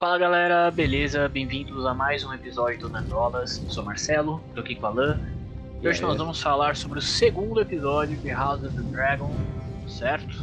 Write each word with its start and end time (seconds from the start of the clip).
Fala 0.00 0.16
galera, 0.16 0.70
beleza? 0.70 1.28
Bem-vindos 1.28 1.84
a 1.84 1.92
mais 1.92 2.24
um 2.24 2.32
episódio 2.32 2.78
do 2.82 2.88
Nerdolas. 2.88 3.60
Eu 3.64 3.68
sou 3.68 3.82
Marcelo, 3.84 4.40
tô 4.54 4.60
aqui 4.60 4.76
com 4.76 4.86
a 4.86 4.90
Alan. 4.90 5.18
E 5.82 5.88
hoje 5.88 6.00
nós 6.00 6.16
vamos 6.16 6.40
falar 6.40 6.76
sobre 6.76 7.00
o 7.00 7.02
segundo 7.02 7.60
episódio 7.60 8.16
de 8.16 8.28
House 8.30 8.62
of 8.62 8.76
the 8.76 8.82
Dragon, 8.92 9.28
certo? 9.88 10.36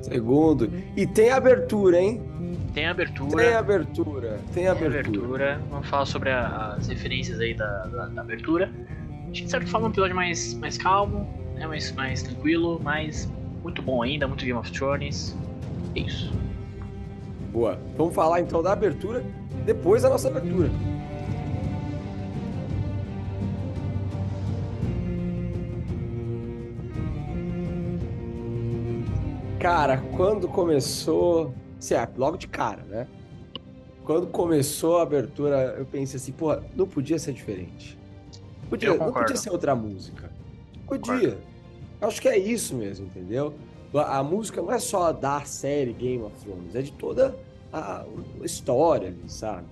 Segundo. 0.00 0.70
E 0.96 1.08
tem 1.08 1.30
abertura, 1.30 2.00
hein? 2.00 2.22
Tem 2.72 2.86
abertura. 2.86 3.36
Tem 3.42 3.54
abertura. 3.54 4.30
Tem 4.52 4.52
Tem 4.54 4.68
abertura. 4.68 5.00
abertura. 5.00 5.60
Vamos 5.70 5.88
falar 5.88 6.06
sobre 6.06 6.30
a- 6.30 6.74
as 6.78 6.86
referências 6.86 7.40
aí 7.40 7.52
da, 7.52 7.86
da- 7.86 8.06
da 8.06 8.20
abertura. 8.20 8.70
Acho 9.24 9.32
que 9.40 9.44
de 9.46 9.50
certa 9.50 9.66
forma 9.66 9.86
é 9.86 9.88
um 9.88 9.90
episódio 9.92 10.14
mais, 10.14 10.54
mais 10.54 10.78
calmo, 10.78 11.28
né? 11.56 11.66
mais, 11.66 11.90
mais 11.90 12.22
tranquilo, 12.22 12.80
mas 12.84 13.28
muito 13.60 13.82
bom 13.82 14.02
ainda, 14.02 14.28
muito 14.28 14.44
Game 14.44 14.56
of 14.58 14.70
Thrones. 14.70 15.36
É 15.96 15.98
isso. 16.00 16.32
Boa. 17.54 17.78
Vamos 17.96 18.12
falar 18.12 18.40
então 18.40 18.60
da 18.64 18.72
abertura 18.72 19.24
depois 19.64 20.02
da 20.02 20.10
nossa 20.10 20.26
abertura. 20.26 20.68
Cara, 29.60 30.02
quando 30.16 30.48
começou. 30.48 31.54
Assim, 31.78 31.94
ah, 31.94 32.08
logo 32.16 32.36
de 32.36 32.48
cara, 32.48 32.82
né? 32.82 33.06
Quando 34.04 34.26
começou 34.26 34.98
a 34.98 35.02
abertura, 35.02 35.76
eu 35.78 35.86
pensei 35.86 36.16
assim, 36.16 36.32
porra, 36.32 36.62
não 36.74 36.88
podia 36.88 37.20
ser 37.20 37.32
diferente. 37.32 37.96
Podia, 38.68 38.94
não 38.96 39.12
podia 39.12 39.36
ser 39.36 39.50
outra 39.50 39.76
música. 39.76 40.28
Podia. 40.88 41.38
Acho 42.00 42.20
que 42.20 42.28
é 42.28 42.36
isso 42.36 42.74
mesmo, 42.74 43.06
entendeu? 43.06 43.54
A, 44.00 44.22
música 44.22 44.60
não 44.60 44.72
é 44.72 44.78
só 44.78 45.12
da 45.12 45.40
série 45.42 45.92
Game 45.92 46.22
of 46.22 46.34
Thrones, 46.44 46.74
é 46.74 46.82
de 46.82 46.92
toda 46.92 47.36
a, 47.72 48.04
história 48.42 49.08
ali, 49.08 49.22
sabe? 49.28 49.66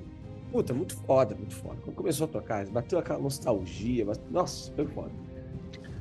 Puta, 0.51 0.73
muito 0.73 0.97
foda, 0.99 1.35
muito 1.35 1.55
foda. 1.57 1.77
Quando 1.83 1.97
começou 1.97 2.27
a 2.27 2.29
tocar, 2.29 2.67
bateu 2.67 2.99
aquela 2.99 3.19
nostalgia, 3.19 4.05
mas, 4.05 4.21
nossa, 4.31 4.73
foi 4.75 4.87
foda. 4.87 5.11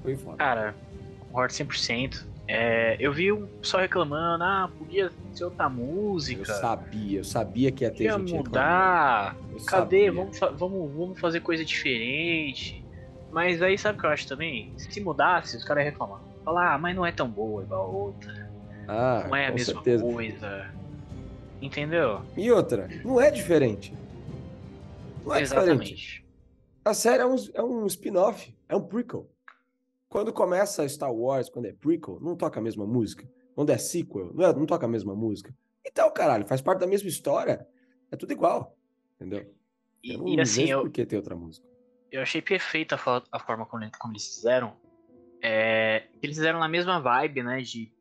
Foi 0.02 0.16
foda. 0.16 0.38
Cara, 0.38 0.76
concordo 1.20 1.54
100%. 1.54 2.26
É, 2.48 2.98
eu 3.00 3.14
vi 3.14 3.32
o 3.32 3.48
pessoal 3.48 3.82
reclamando, 3.82 4.44
ah, 4.44 4.70
podia 4.78 5.10
ser 5.34 5.46
outra 5.46 5.66
eu 5.66 5.70
música. 5.70 6.46
sabia, 6.46 7.20
eu 7.20 7.24
sabia 7.24 7.72
que 7.72 7.86
ia 7.86 7.90
ter 7.90 8.12
Podia 8.12 8.18
gente 8.20 8.34
mudar. 8.34 9.38
Eu 9.52 9.64
Cadê? 9.64 10.12
Vamos, 10.12 10.38
vamos, 10.58 10.92
vamos 10.94 11.20
fazer 11.20 11.40
coisa 11.40 11.64
diferente. 11.64 12.84
Mas 13.32 13.62
aí 13.62 13.78
sabe 13.78 13.98
o 13.98 14.02
que 14.02 14.06
eu 14.06 14.12
acho 14.12 14.28
também? 14.28 14.74
Se 14.76 15.00
mudasse, 15.00 15.56
os 15.56 15.64
caras 15.64 15.86
iam 15.86 15.92
reclamar. 15.92 16.31
Falar, 16.44 16.74
ah, 16.74 16.78
mas 16.78 16.96
não 16.96 17.06
é 17.06 17.12
tão 17.12 17.30
boa 17.30 17.64
igual 17.64 17.82
a 17.84 17.88
outra. 17.88 18.52
Ah, 18.88 19.26
Não 19.28 19.36
é 19.36 19.48
a 19.48 19.52
mesma 19.52 19.76
certeza. 19.76 20.04
coisa. 20.04 20.72
Entendeu? 21.62 22.22
E 22.36 22.52
outra, 22.52 22.88
não 23.06 23.22
é 23.22 23.30
diferente. 23.30 23.94
Não 25.24 25.36
é 25.36 25.42
diferente. 25.42 25.54
Exatamente. 25.70 26.26
A 26.84 26.94
série 26.96 27.22
é 27.22 27.26
um, 27.26 27.36
é 27.54 27.62
um 27.64 27.86
spin-off, 27.86 28.56
é 28.68 28.76
um 28.76 28.82
prequel. 28.82 29.30
Quando 30.10 30.34
começa 30.34 30.88
Star 30.90 31.14
Wars, 31.14 31.48
quando 31.50 31.68
é 31.68 31.74
prequel, 31.74 32.20
não 32.20 32.36
toca 32.36 32.60
a 32.60 32.64
mesma 32.64 32.86
música. 32.86 33.30
Quando 33.56 33.70
é 33.70 33.78
sequel, 33.78 34.34
não, 34.34 34.44
é- 34.46 34.54
não 34.54 34.66
toca 34.66 34.86
a 34.86 34.90
mesma 34.90 35.16
música. 35.16 35.54
Então, 35.86 36.12
caralho, 36.12 36.48
faz 36.48 36.60
parte 36.62 36.80
da 36.80 36.88
mesma 36.88 37.08
história. 37.08 37.68
É 38.12 38.16
tudo 38.16 38.32
igual. 38.34 38.76
Entendeu? 39.16 39.54
E, 40.04 40.14
eu 40.14 40.18
não 40.18 40.28
e 40.28 40.42
assim, 40.42 40.66
eu, 40.66 40.82
por 40.82 40.90
que 40.90 41.06
ter 41.06 41.18
outra 41.18 41.36
música. 41.36 41.66
eu 42.12 42.22
achei 42.24 42.42
perfeita 42.42 42.96
a, 42.96 42.98
fo- 42.98 43.24
a 43.32 43.40
forma 43.40 43.66
como, 43.68 43.88
como 44.00 44.14
eles 44.14 44.28
fizeram. 44.36 44.74
É, 45.42 46.04
eles 46.22 46.36
fizeram 46.38 46.60
na 46.60 46.68
mesma 46.68 47.00
vibe, 47.00 47.44
né? 47.44 47.62
De 47.62 47.92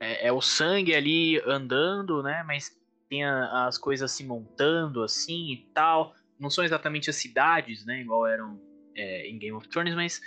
é, 0.00 0.28
é 0.28 0.32
o 0.32 0.40
sangue 0.40 0.94
ali 0.94 1.40
andando, 1.46 2.22
né? 2.22 2.42
Mas 2.44 2.70
tem 3.08 3.24
a- 3.24 3.66
as 3.66 3.76
coisas 3.78 4.10
se 4.10 4.24
montando 4.24 5.02
assim 5.02 5.52
e 5.52 5.56
tal. 5.74 6.14
Não 6.38 6.50
são 6.50 6.64
exatamente 6.64 7.10
as 7.10 7.16
cidades, 7.16 7.84
né? 7.84 8.00
Igual 8.00 8.26
eram 8.26 8.60
é, 8.94 9.28
em 9.28 9.38
Game 9.38 9.56
of 9.56 9.68
Thrones, 9.68 9.94
mas 9.94 10.20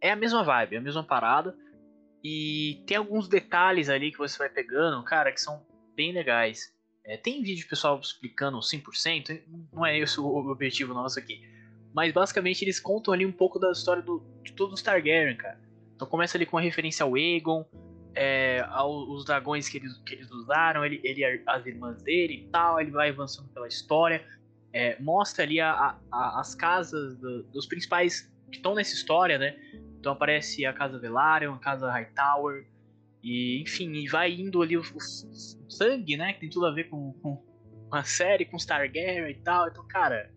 é 0.00 0.10
a 0.10 0.16
mesma 0.16 0.42
vibe, 0.42 0.76
é 0.76 0.78
a 0.78 0.82
mesma 0.82 1.04
parada. 1.04 1.56
E 2.22 2.82
tem 2.86 2.96
alguns 2.96 3.28
detalhes 3.28 3.88
ali 3.88 4.10
que 4.10 4.18
você 4.18 4.36
vai 4.38 4.48
pegando, 4.48 5.02
cara, 5.04 5.32
que 5.32 5.40
são 5.40 5.64
bem 5.94 6.12
legais. 6.12 6.72
É, 7.04 7.16
tem 7.16 7.42
vídeo 7.42 7.68
pessoal 7.68 7.98
explicando 8.00 8.60
100%, 8.62 9.40
não 9.72 9.86
é 9.86 9.98
esse 9.98 10.20
o 10.20 10.26
objetivo 10.26 10.92
nosso 10.92 11.18
aqui. 11.18 11.40
Mas 11.94 12.12
basicamente 12.12 12.62
eles 12.62 12.78
contam 12.80 13.14
ali 13.14 13.24
um 13.24 13.32
pouco 13.32 13.58
da 13.58 13.70
história 13.70 14.02
do, 14.02 14.22
de 14.42 14.52
todos 14.52 14.74
os 14.74 14.82
Targaryen, 14.82 15.36
cara. 15.36 15.58
Então 15.98 16.06
começa 16.06 16.38
ali 16.38 16.46
com 16.46 16.56
a 16.56 16.60
referência 16.60 17.02
ao 17.02 17.16
Aegon, 17.16 17.64
é, 18.14 18.64
aos 18.68 19.24
dragões 19.24 19.68
que 19.68 19.78
eles, 19.78 19.98
que 20.06 20.14
eles 20.14 20.30
usaram, 20.30 20.84
ele, 20.84 21.00
ele 21.02 21.42
as 21.44 21.66
irmãs 21.66 22.00
dele 22.04 22.44
e 22.46 22.48
tal, 22.52 22.80
ele 22.80 22.92
vai 22.92 23.08
avançando 23.08 23.48
pela 23.48 23.66
história. 23.66 24.24
É, 24.72 24.96
mostra 25.02 25.42
ali 25.42 25.58
a- 25.60 25.98
a- 26.12 26.40
as 26.40 26.54
casas 26.54 27.18
do- 27.18 27.42
dos 27.44 27.66
principais 27.66 28.30
que 28.48 28.58
estão 28.58 28.76
nessa 28.76 28.94
história, 28.94 29.38
né? 29.38 29.56
Então 29.98 30.12
aparece 30.12 30.64
a 30.64 30.72
casa 30.72 31.00
Velaryon, 31.00 31.54
a 31.54 31.58
casa 31.58 31.90
Hightower, 31.90 32.64
e 33.20 33.60
enfim, 33.60 33.90
e 33.94 34.06
vai 34.08 34.30
indo 34.32 34.62
ali 34.62 34.76
o, 34.76 34.80
o- 34.82 35.64
o 35.66 35.70
sangue, 35.70 36.16
né? 36.16 36.32
Que 36.34 36.40
tem 36.40 36.48
tudo 36.50 36.66
a 36.66 36.70
ver 36.72 36.84
com, 36.84 37.12
com 37.14 37.42
a 37.90 38.04
série, 38.04 38.44
com 38.44 38.56
os 38.56 38.64
Targaryen 38.64 39.28
e 39.30 39.34
tal. 39.42 39.66
Então, 39.66 39.84
cara, 39.88 40.32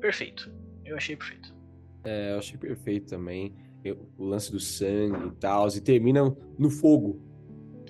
perfeito. 0.00 0.52
Eu 0.84 0.96
achei 0.96 1.14
perfeito. 1.14 1.54
É, 2.02 2.32
eu 2.32 2.38
achei 2.40 2.58
perfeito 2.58 3.06
também. 3.10 3.54
O 3.92 4.24
lance 4.24 4.50
do 4.50 4.58
sangue 4.60 5.28
e 5.28 5.30
tal. 5.32 5.68
E 5.68 5.80
termina 5.80 6.34
no 6.58 6.70
fogo. 6.70 7.20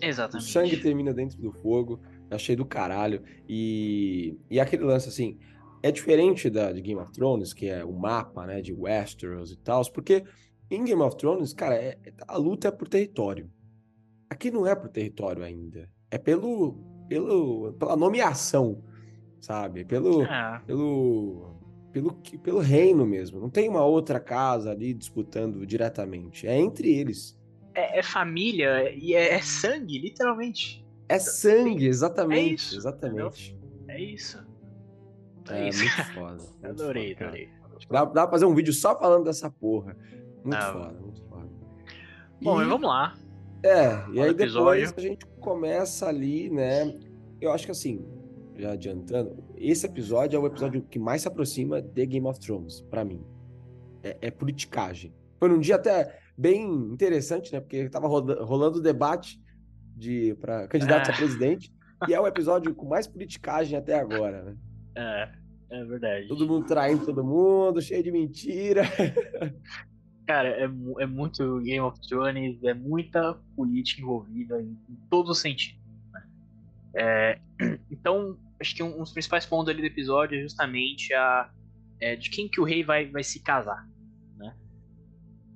O 0.01 0.05
Exatamente. 0.05 0.51
sangue 0.51 0.77
termina 0.81 1.13
dentro 1.15 1.41
do 1.41 1.53
fogo. 1.53 2.01
Achei 2.31 2.57
do 2.57 2.65
caralho. 2.65 3.23
E, 3.49 4.37
e 4.51 4.59
aquele 4.59 4.85
lance 4.85 5.09
assim. 5.09 5.39
É 5.83 5.93
diferente 5.93 6.49
da 6.49 6.73
de 6.73 6.81
Game 6.81 6.99
of 7.01 7.13
Thrones, 7.13 7.53
que 7.53 7.67
é 7.69 7.85
o 7.85 7.93
mapa, 7.93 8.47
né, 8.47 8.63
de 8.63 8.73
Westeros 8.73 9.53
e 9.53 9.57
tal, 9.59 9.83
porque 9.93 10.25
em 10.71 10.83
Game 10.83 11.03
of 11.03 11.15
Thrones, 11.19 11.53
cara, 11.53 11.75
é- 11.75 11.99
a 12.27 12.39
luta 12.39 12.69
é 12.69 12.71
por 12.71 12.89
território. 12.89 13.51
Aqui 14.31 14.51
não 14.51 14.67
é 14.67 14.75
por 14.75 14.89
território 14.89 15.45
ainda. 15.45 15.87
É 16.11 16.17
pelo, 16.17 16.79
pelo 17.07 17.75
pela 17.75 17.97
nomeação, 17.97 18.83
sabe? 19.43 19.85
Pelo, 19.85 20.23
É, 20.23 20.59
pelo, 20.67 21.55
pelo, 21.95 22.13
pelo 22.43 22.59
reino 22.59 23.07
mesmo. 23.07 23.39
Não 23.41 23.49
tem 23.49 23.69
uma 23.69 23.85
outra 23.85 24.19
casa 24.19 24.73
ali 24.73 24.93
disputando 24.93 25.65
diretamente. 25.65 26.47
É 26.47 26.59
entre 26.59 26.93
eles. 26.93 27.39
é, 27.75 28.01
é 28.01 28.03
família 28.03 28.91
e 28.93 29.15
é, 29.15 29.35
é 29.35 29.41
sangue, 29.41 29.99
literalmente. 29.99 30.85
É 31.09 31.19
sangue, 31.19 31.87
exatamente. 31.87 32.55
isso, 32.55 32.77
exatamente. 32.77 33.57
É 33.89 34.01
isso. 34.01 34.45
É, 35.49 35.61
É 35.61 35.69
isso. 35.69 35.79
muito 35.85 36.05
foda. 36.15 36.37
muito 36.63 36.67
adorei, 36.83 37.15
foda, 37.15 37.27
adorei. 37.27 37.49
Dá, 37.91 38.05
dá 38.05 38.23
pra 38.23 38.31
fazer 38.33 38.45
um 38.47 38.55
vídeo 38.55 38.73
só 38.73 38.99
falando 38.99 39.25
dessa 39.25 39.51
porra. 39.51 39.97
Muito 40.43 40.57
Ah, 40.57 40.73
foda, 40.73 41.01
muito 41.01 41.23
foda. 41.29 41.49
Bom, 42.43 42.61
E- 42.63 42.67
vamos 42.67 42.89
lá. 42.89 43.15
É, 43.63 44.05
e 44.13 44.21
aí 44.21 44.31
episódio. 44.31 44.83
depois 44.83 44.95
a 44.97 45.01
gente 45.01 45.27
começa 45.41 46.07
ali, 46.07 46.51
né? 46.51 46.93
Eu 47.41 47.51
acho 47.53 47.65
que 47.65 47.71
assim, 47.73 48.05
já 48.57 48.73
adiantando, 48.73 49.43
esse 49.57 49.87
episódio 49.87 50.37
é 50.37 50.41
o 50.41 50.47
episódio 50.47 50.83
que 50.83 50.99
mais 50.99 51.23
se 51.23 51.29
aproxima 51.29 51.81
de 51.83 52.07
Game 52.07 52.27
of 52.27 52.39
Thrones, 52.41 52.81
pra 52.83 53.05
mim. 53.05 53.23
É, 54.03 54.17
é 54.23 54.31
politicagem. 54.31 55.13
Foi 55.39 55.49
num 55.49 55.59
dia 55.59 55.77
até 55.77 56.19
bem 56.37 56.65
interessante, 56.65 57.53
né? 57.53 57.61
Porque 57.61 57.89
tava 57.89 58.07
rolando 58.07 58.79
o 58.79 58.83
debate 58.83 59.41
de 59.97 60.35
para 60.41 60.67
candidatos 60.69 61.09
É. 61.09 61.13
a 61.13 61.17
presidente, 61.17 61.73
e 62.09 62.15
é 62.15 62.21
o 62.21 62.27
episódio 62.27 62.75
com 62.75 62.87
mais 62.87 63.07
politicagem 63.07 63.79
até 63.79 63.95
agora, 63.99 64.43
né? 64.43 64.57
É, 64.97 65.29
é 65.71 65.85
verdade. 65.85 66.29
Todo 66.29 66.47
mundo 66.47 66.67
traindo 66.67 67.05
todo 67.07 67.25
mundo, 67.25 67.81
cheio 67.81 68.03
de 68.03 68.11
mentira. 68.13 68.83
Cara, 70.27 70.49
é, 70.49 70.65
é 70.65 71.07
muito 71.07 71.59
Game 71.61 71.81
of 71.81 72.01
Thrones, 72.09 72.63
é 72.65 72.73
muita 72.73 73.39
política 73.55 74.01
envolvida 74.01 74.61
em, 74.61 74.79
em 74.89 74.97
todos 75.11 75.33
os 75.33 75.39
sentidos. 75.41 75.79
né? 76.13 76.23
É, 76.95 77.39
então, 77.91 78.37
acho 78.65 78.75
que 78.75 78.83
um, 78.83 78.97
um 78.97 79.03
dos 79.03 79.13
principais 79.13 79.47
pontos 79.47 79.69
ali 79.71 79.81
do 79.81 79.87
episódio 79.87 80.39
é 80.39 80.43
justamente 80.43 81.13
a 81.15 81.51
é, 82.01 82.17
de 82.17 82.29
quem 82.31 82.49
que 82.49 82.61
o 82.61 82.65
rei 82.65 82.83
vai, 82.83 83.07
vai 83.07 83.23
se 83.23 83.41
casar. 83.41 83.87
Né? 84.37 84.55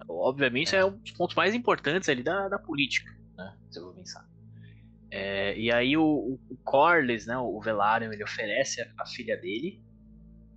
Obviamente 0.09 0.75
é 0.77 0.85
um 0.85 0.97
dos 0.97 1.11
pontos 1.13 1.35
mais 1.35 1.55
importantes 1.55 2.09
ali 2.09 2.23
da, 2.23 2.49
da 2.49 2.59
política, 2.59 3.11
né? 3.37 3.57
Se 3.71 3.79
eu 3.79 3.85
vou 3.85 3.95
pensar. 3.95 4.27
É, 5.11 5.59
e 5.59 5.73
aí 5.73 5.97
o, 5.97 6.03
o, 6.05 6.41
o 6.51 6.57
Corlys, 6.65 7.27
né, 7.27 7.37
o 7.39 7.59
Velaryon, 7.61 8.13
ele 8.13 8.23
oferece 8.23 8.81
a, 8.83 8.87
a 8.99 9.07
filha 9.07 9.37
dele, 9.37 9.83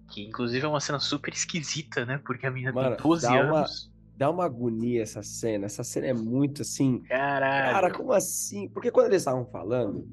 que 0.09 0.21
inclusive 0.25 0.65
é 0.65 0.67
uma 0.67 0.79
cena 0.81 0.99
super 0.99 1.33
esquisita, 1.33 2.05
né? 2.05 2.21
Porque 2.23 2.45
a 2.45 2.51
menina 2.51 2.71
Mano, 2.73 2.95
tem 2.95 3.03
12 3.03 3.27
dá 3.27 3.33
uma- 3.33 3.57
anos. 3.59 3.91
Dá 4.17 4.29
uma 4.29 4.45
agonia 4.45 5.01
essa 5.01 5.23
cena. 5.23 5.65
Essa 5.65 5.83
cena 5.83 6.07
é 6.07 6.13
muito 6.13 6.61
assim. 6.61 7.01
Caralho. 7.03 7.73
Cara, 7.73 7.91
como 7.91 8.11
assim? 8.11 8.69
Porque 8.69 8.91
quando 8.91 9.07
eles 9.07 9.21
estavam 9.21 9.45
falando, 9.47 10.07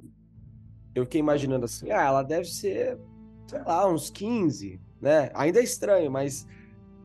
eu 0.98 1.04
fiquei 1.04 1.20
imaginando 1.20 1.64
assim, 1.64 1.90
ah, 1.90 2.02
ela 2.02 2.22
deve 2.22 2.46
ser, 2.46 2.98
sei 3.46 3.62
lá, 3.62 3.88
uns 3.88 4.10
15, 4.10 4.80
né? 5.00 5.30
Ainda 5.34 5.60
é 5.60 5.62
estranho, 5.62 6.10
mas 6.10 6.46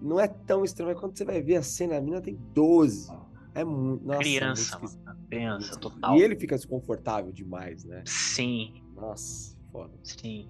não 0.02 0.20
é 0.20 0.28
tão 0.28 0.64
estranho. 0.64 0.92
Mas 0.92 1.00
quando 1.00 1.18
você 1.18 1.24
vai 1.24 1.42
ver 1.42 1.58
a 1.58 1.64
cena, 1.64 1.98
a 1.98 2.02
menina 2.02 2.22
tem 2.22 2.36
12. 2.54 3.12
É 3.56 3.64
muito. 3.64 4.04
Nossa, 4.04 4.22
é 4.22 4.24
muito 4.24 4.38
criança, 4.40 4.62
esquisito. 4.62 5.06
mano. 5.06 5.20
Criança, 5.30 5.80
total. 5.80 6.18
E 6.18 6.22
ele 6.22 6.36
fica 6.36 6.56
desconfortável 6.56 7.32
demais, 7.32 7.84
né? 7.86 8.04
Sim, 8.06 8.84
Nossa, 8.96 9.58
foda. 9.72 9.94
sim. 10.04 10.50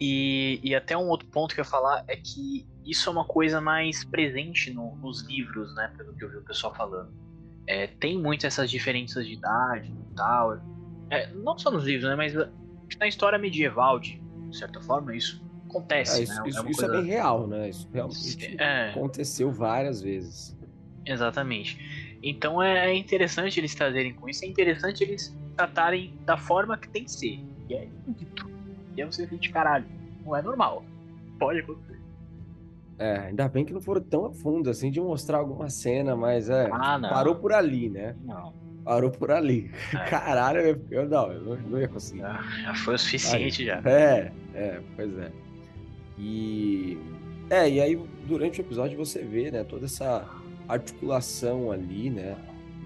E, 0.00 0.60
e 0.62 0.74
até 0.74 0.96
um 0.96 1.08
outro 1.08 1.28
ponto 1.28 1.54
que 1.54 1.60
eu 1.60 1.64
ia 1.64 1.70
falar 1.70 2.04
é 2.08 2.16
que 2.16 2.66
isso 2.84 3.08
é 3.08 3.12
uma 3.12 3.24
coisa 3.24 3.60
mais 3.60 4.04
presente 4.04 4.72
no, 4.72 4.96
nos 4.96 5.22
livros, 5.22 5.74
né? 5.74 5.92
Pelo 5.96 6.12
que 6.14 6.24
eu 6.24 6.30
vi 6.30 6.36
o 6.38 6.42
pessoal 6.42 6.74
falando. 6.74 7.12
É, 7.66 7.86
tem 7.86 8.20
muito 8.20 8.46
essas 8.46 8.70
diferenças 8.70 9.24
de 9.26 9.34
idade 9.34 9.88
e 9.92 10.14
tal. 10.16 10.58
É, 11.08 11.32
não 11.34 11.56
só 11.56 11.70
nos 11.70 11.84
livros, 11.84 12.08
né? 12.08 12.16
Mas 12.16 12.34
na 12.98 13.06
história 13.06 13.38
medieval, 13.38 13.98
de 13.98 14.20
certa 14.52 14.80
forma, 14.80 15.14
isso 15.14 15.42
acontece. 15.68 16.20
É, 16.20 16.22
isso, 16.24 16.42
né? 16.42 16.48
isso, 16.48 16.58
é, 16.66 16.70
isso 16.70 16.80
coisa... 16.80 16.96
é 16.96 17.00
bem 17.00 17.10
real, 17.10 17.46
né? 17.46 17.68
Isso 17.68 17.88
realmente 17.92 18.56
é. 18.60 18.90
aconteceu 18.90 19.50
várias 19.50 20.02
vezes. 20.02 20.56
Exatamente. 21.04 22.18
Então 22.22 22.62
é 22.62 22.94
interessante 22.94 23.58
eles 23.58 23.74
trazerem 23.74 24.14
com 24.14 24.28
isso, 24.28 24.44
é 24.44 24.48
interessante 24.48 25.02
eles 25.02 25.36
tratarem 25.56 26.14
da 26.24 26.36
forma 26.36 26.76
que 26.78 26.88
tem 26.88 27.04
que 27.04 27.10
ser. 27.10 27.40
E 27.68 27.74
é 27.74 27.86
bonito. 28.06 28.48
E 28.96 29.02
aí 29.02 29.06
você 29.06 29.26
fica 29.26 29.38
de 29.40 29.50
caralho. 29.50 29.86
Não 30.24 30.36
é 30.36 30.42
normal. 30.42 30.84
Pode 31.38 31.60
acontecer. 31.60 32.00
É, 32.98 33.18
ainda 33.18 33.48
bem 33.48 33.64
que 33.64 33.72
não 33.72 33.80
foram 33.80 34.00
tão 34.00 34.26
a 34.26 34.32
fundo 34.32 34.70
assim 34.70 34.90
de 34.90 35.00
mostrar 35.00 35.38
alguma 35.38 35.68
cena, 35.68 36.14
mas 36.14 36.48
é. 36.48 36.70
Ah. 36.72 37.00
Parou 37.00 37.34
por 37.34 37.52
ali, 37.52 37.88
né? 37.88 38.14
Não. 38.22 38.54
Parou 38.84 39.10
por 39.10 39.30
ali. 39.30 39.70
É. 39.92 39.96
Caralho, 40.10 40.80
eu, 40.90 41.08
não, 41.08 41.32
eu 41.32 41.58
não, 41.68 41.80
ia 41.80 41.88
conseguir. 41.88 42.20
Já, 42.20 42.42
já 42.62 42.74
foi 42.74 42.94
o 42.94 42.98
suficiente 42.98 43.64
já. 43.64 43.80
É, 43.84 44.32
é, 44.54 44.80
pois 44.96 45.18
é. 45.18 45.32
E. 46.18 46.98
É, 47.50 47.68
e 47.68 47.80
aí 47.80 48.00
durante 48.26 48.60
o 48.60 48.62
episódio 48.62 48.96
você 48.96 49.22
vê, 49.22 49.50
né, 49.50 49.62
toda 49.64 49.84
essa 49.84 50.26
articulação 50.68 51.70
ali, 51.70 52.08
né, 52.08 52.36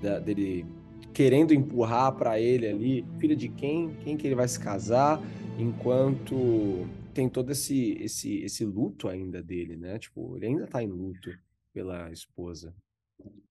da, 0.03 0.19
dele 0.19 0.67
querendo 1.13 1.55
empurrar 1.55 2.13
pra 2.13 2.39
ele 2.39 2.67
ali, 2.67 3.07
filho 3.19 3.37
de 3.37 3.49
quem, 3.49 3.95
quem 4.03 4.17
que 4.17 4.27
ele 4.27 4.35
vai 4.35 4.47
se 4.49 4.61
casar, 4.61 5.19
enquanto 5.59 6.87
tem 7.15 7.27
todo 7.27 7.53
esse, 7.53 7.97
esse, 8.03 8.43
esse 8.43 8.65
luto 8.67 9.09
ainda 9.09 9.43
dele, 9.43 9.77
né? 9.77 9.99
Tipo, 9.99 10.37
ele 10.37 10.47
ainda 10.47 10.67
tá 10.67 10.83
em 10.83 10.89
luto 10.89 11.31
pela 11.73 12.11
esposa. 12.13 12.75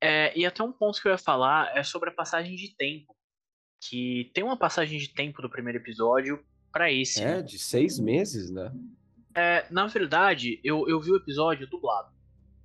É, 0.05 0.37
e 0.37 0.45
até 0.45 0.61
um 0.63 0.71
ponto 0.71 1.01
que 1.01 1.07
eu 1.07 1.11
ia 1.11 1.17
falar 1.17 1.75
é 1.77 1.83
sobre 1.83 2.09
a 2.09 2.13
passagem 2.13 2.55
de 2.55 2.75
tempo. 2.75 3.15
Que 3.89 4.31
tem 4.33 4.43
uma 4.43 4.57
passagem 4.57 4.97
de 4.99 5.13
tempo 5.13 5.41
do 5.41 5.49
primeiro 5.49 5.79
episódio 5.79 6.43
pra 6.71 6.91
esse. 6.91 7.21
É, 7.21 7.37
né? 7.37 7.41
de 7.41 7.57
seis 7.59 7.99
meses, 7.99 8.49
né? 8.49 8.71
É, 9.35 9.65
na 9.69 9.85
verdade, 9.87 10.59
eu, 10.63 10.87
eu 10.87 10.99
vi 11.01 11.11
o 11.11 11.17
episódio 11.17 11.67
dublado. 11.67 12.09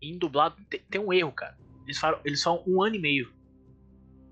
E 0.00 0.10
em 0.10 0.18
dublado 0.18 0.56
tem, 0.70 0.80
tem 0.90 1.00
um 1.00 1.12
erro, 1.12 1.32
cara. 1.32 1.58
Eles 1.84 1.98
falam, 1.98 2.20
eles 2.24 2.42
falam 2.42 2.62
um 2.66 2.82
ano 2.82 2.96
e 2.96 2.98
meio. 2.98 3.32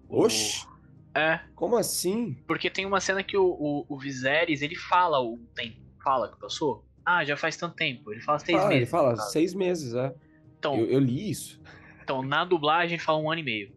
O- 0.08 0.24
Oxi, 0.24 0.66
É, 1.14 1.40
como 1.54 1.76
assim? 1.76 2.34
porque 2.46 2.70
tem 2.70 2.86
uma 2.86 3.00
cena 3.00 3.22
que 3.22 3.36
o, 3.36 3.44
o, 3.44 3.84
o 3.88 3.98
Viserys, 3.98 4.62
ele 4.62 4.76
fala 4.76 5.20
o 5.20 5.36
tempo. 5.54 5.76
Fala 6.02 6.30
que 6.32 6.38
passou. 6.38 6.84
Ah, 7.04 7.24
já 7.24 7.36
faz 7.36 7.56
tanto 7.56 7.74
tempo. 7.74 8.12
Ele 8.12 8.20
fala 8.20 8.38
seis 8.38 8.56
Fala, 8.56 8.68
meses. 8.68 8.82
ele 8.82 8.90
fala 8.90 9.16
seis 9.16 9.54
meses, 9.54 9.94
é. 9.94 10.14
Então, 10.58 10.76
Eu, 10.76 10.86
eu 10.86 10.98
li 11.00 11.30
isso. 11.30 11.60
Então, 12.08 12.22
na 12.22 12.42
dublagem 12.42 12.98
fala 12.98 13.18
um 13.18 13.30
ano 13.30 13.42
e 13.42 13.44
meio. 13.44 13.72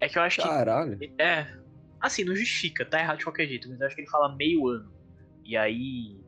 É 0.00 0.08
que 0.08 0.18
eu 0.18 0.22
acho 0.22 0.40
que 0.40 0.48
Caralho. 0.48 0.98
É. 1.18 1.46
Assim, 2.00 2.24
não 2.24 2.34
justifica, 2.34 2.82
tá 2.82 2.98
errado 2.98 3.18
de 3.18 3.24
qualquer 3.24 3.46
jeito, 3.46 3.68
mas 3.68 3.78
eu 3.78 3.86
acho 3.86 3.94
que 3.94 4.00
ele 4.00 4.08
fala 4.08 4.34
meio 4.34 4.66
ano. 4.66 4.90
E 5.44 5.54
aí 5.54 6.18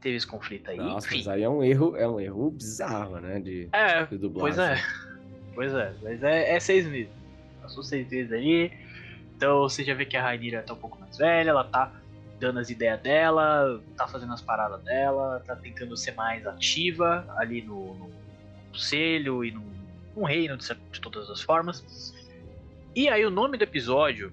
teve 0.00 0.14
esse 0.14 0.26
conflito 0.26 0.70
aí. 0.70 0.76
Nossa, 0.76 1.08
Enfim. 1.08 1.16
mas 1.18 1.28
aí 1.28 1.42
é 1.42 1.48
um 1.48 1.64
erro, 1.64 1.96
é 1.96 2.06
um 2.06 2.20
erro 2.20 2.50
bizarro, 2.52 3.18
né? 3.18 3.40
De, 3.40 3.68
É, 3.72 4.06
de 4.06 4.16
dublagem. 4.16 4.56
pois 4.56 4.58
é. 4.58 4.82
Pois 5.54 5.74
é, 5.74 5.94
mas 6.02 6.22
é, 6.22 6.54
é 6.54 6.60
seis 6.60 6.86
meses. 6.86 7.12
Passou 7.60 7.82
seis 7.82 8.08
meses 8.08 8.30
ali. 8.30 8.70
Então 9.34 9.62
você 9.62 9.82
já 9.82 9.94
vê 9.94 10.04
que 10.04 10.16
a 10.16 10.22
Rainira 10.22 10.62
tá 10.62 10.74
um 10.74 10.78
pouco 10.78 11.00
mais 11.00 11.18
velha, 11.18 11.50
ela 11.50 11.64
tá 11.64 11.90
dando 12.38 12.60
as 12.60 12.70
ideias 12.70 13.00
dela, 13.00 13.82
tá 13.96 14.06
fazendo 14.06 14.32
as 14.32 14.42
paradas 14.42 14.80
dela, 14.84 15.42
tá 15.44 15.56
tentando 15.56 15.96
ser 15.96 16.12
mais 16.12 16.46
ativa 16.46 17.26
ali 17.38 17.62
no, 17.62 17.94
no 17.94 18.10
conselho 18.70 19.42
e 19.44 19.50
no, 19.50 19.75
no 20.16 20.24
reino, 20.24 20.56
de, 20.56 20.74
de 20.74 21.00
todas 21.00 21.28
as 21.30 21.42
formas. 21.42 22.14
E 22.94 23.08
aí 23.08 23.24
o 23.24 23.30
nome 23.30 23.58
do 23.58 23.64
episódio 23.64 24.32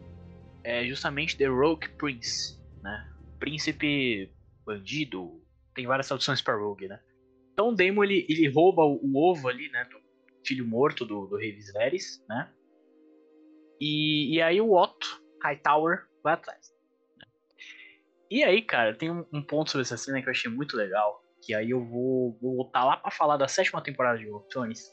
é 0.64 0.86
justamente 0.86 1.38
The 1.38 1.48
Rogue 1.48 1.90
Prince, 1.98 2.60
né? 2.82 3.14
Príncipe 3.40 4.32
bandido. 4.66 5.44
Tem 5.76 5.86
várias 5.86 6.08
traduções 6.08 6.42
para 6.42 6.56
Rogue, 6.56 6.88
né? 6.88 7.00
Então 7.52 7.70
o 7.70 7.76
Daemon 7.76 8.04
ele, 8.06 8.26
ele 8.30 8.48
rouba 8.50 8.84
o, 8.84 9.00
o 9.04 9.18
ovo 9.18 9.50
ali, 9.50 9.70
né? 9.70 9.84
Do 9.86 10.02
filho 10.46 10.66
morto 10.66 11.06
do, 11.06 11.28
do 11.28 11.36
Rei 11.36 11.52
Viserys, 11.52 12.24
né? 12.30 12.50
E, 13.82 14.36
e 14.36 14.42
aí 14.42 14.62
o 14.62 14.72
Otto 14.74 15.22
Hightower 15.44 16.06
vai 16.24 16.34
atrás. 16.34 16.74
né? 17.18 17.26
E 18.32 18.44
aí, 18.44 18.62
cara, 18.62 18.96
tem 18.96 19.12
um, 19.12 19.26
um 19.34 19.42
ponto 19.42 19.72
sobre 19.72 19.82
essa 19.82 19.98
cena 19.98 20.22
que 20.22 20.28
eu 20.28 20.32
achei 20.32 20.50
muito 20.50 20.78
legal. 20.78 21.22
Que 21.42 21.54
aí 21.54 21.72
eu 21.72 21.84
vou, 21.84 22.38
vou 22.42 22.56
voltar 22.56 22.86
lá 22.86 22.96
pra 22.96 23.12
falar 23.12 23.36
da 23.36 23.50
sétima 23.50 23.84
temporada 23.84 24.18
de 24.18 24.24
Game 24.24 24.38
of 24.38 24.48
Thrones. 24.48 24.90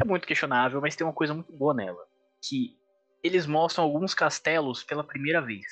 É 0.00 0.04
muito 0.04 0.26
questionável, 0.26 0.80
mas 0.80 0.96
tem 0.96 1.06
uma 1.06 1.12
coisa 1.12 1.34
muito 1.34 1.52
boa 1.52 1.74
nela. 1.74 2.04
Que 2.42 2.76
eles 3.22 3.46
mostram 3.46 3.84
alguns 3.84 4.14
castelos 4.14 4.82
pela 4.82 5.04
primeira 5.04 5.40
vez. 5.40 5.64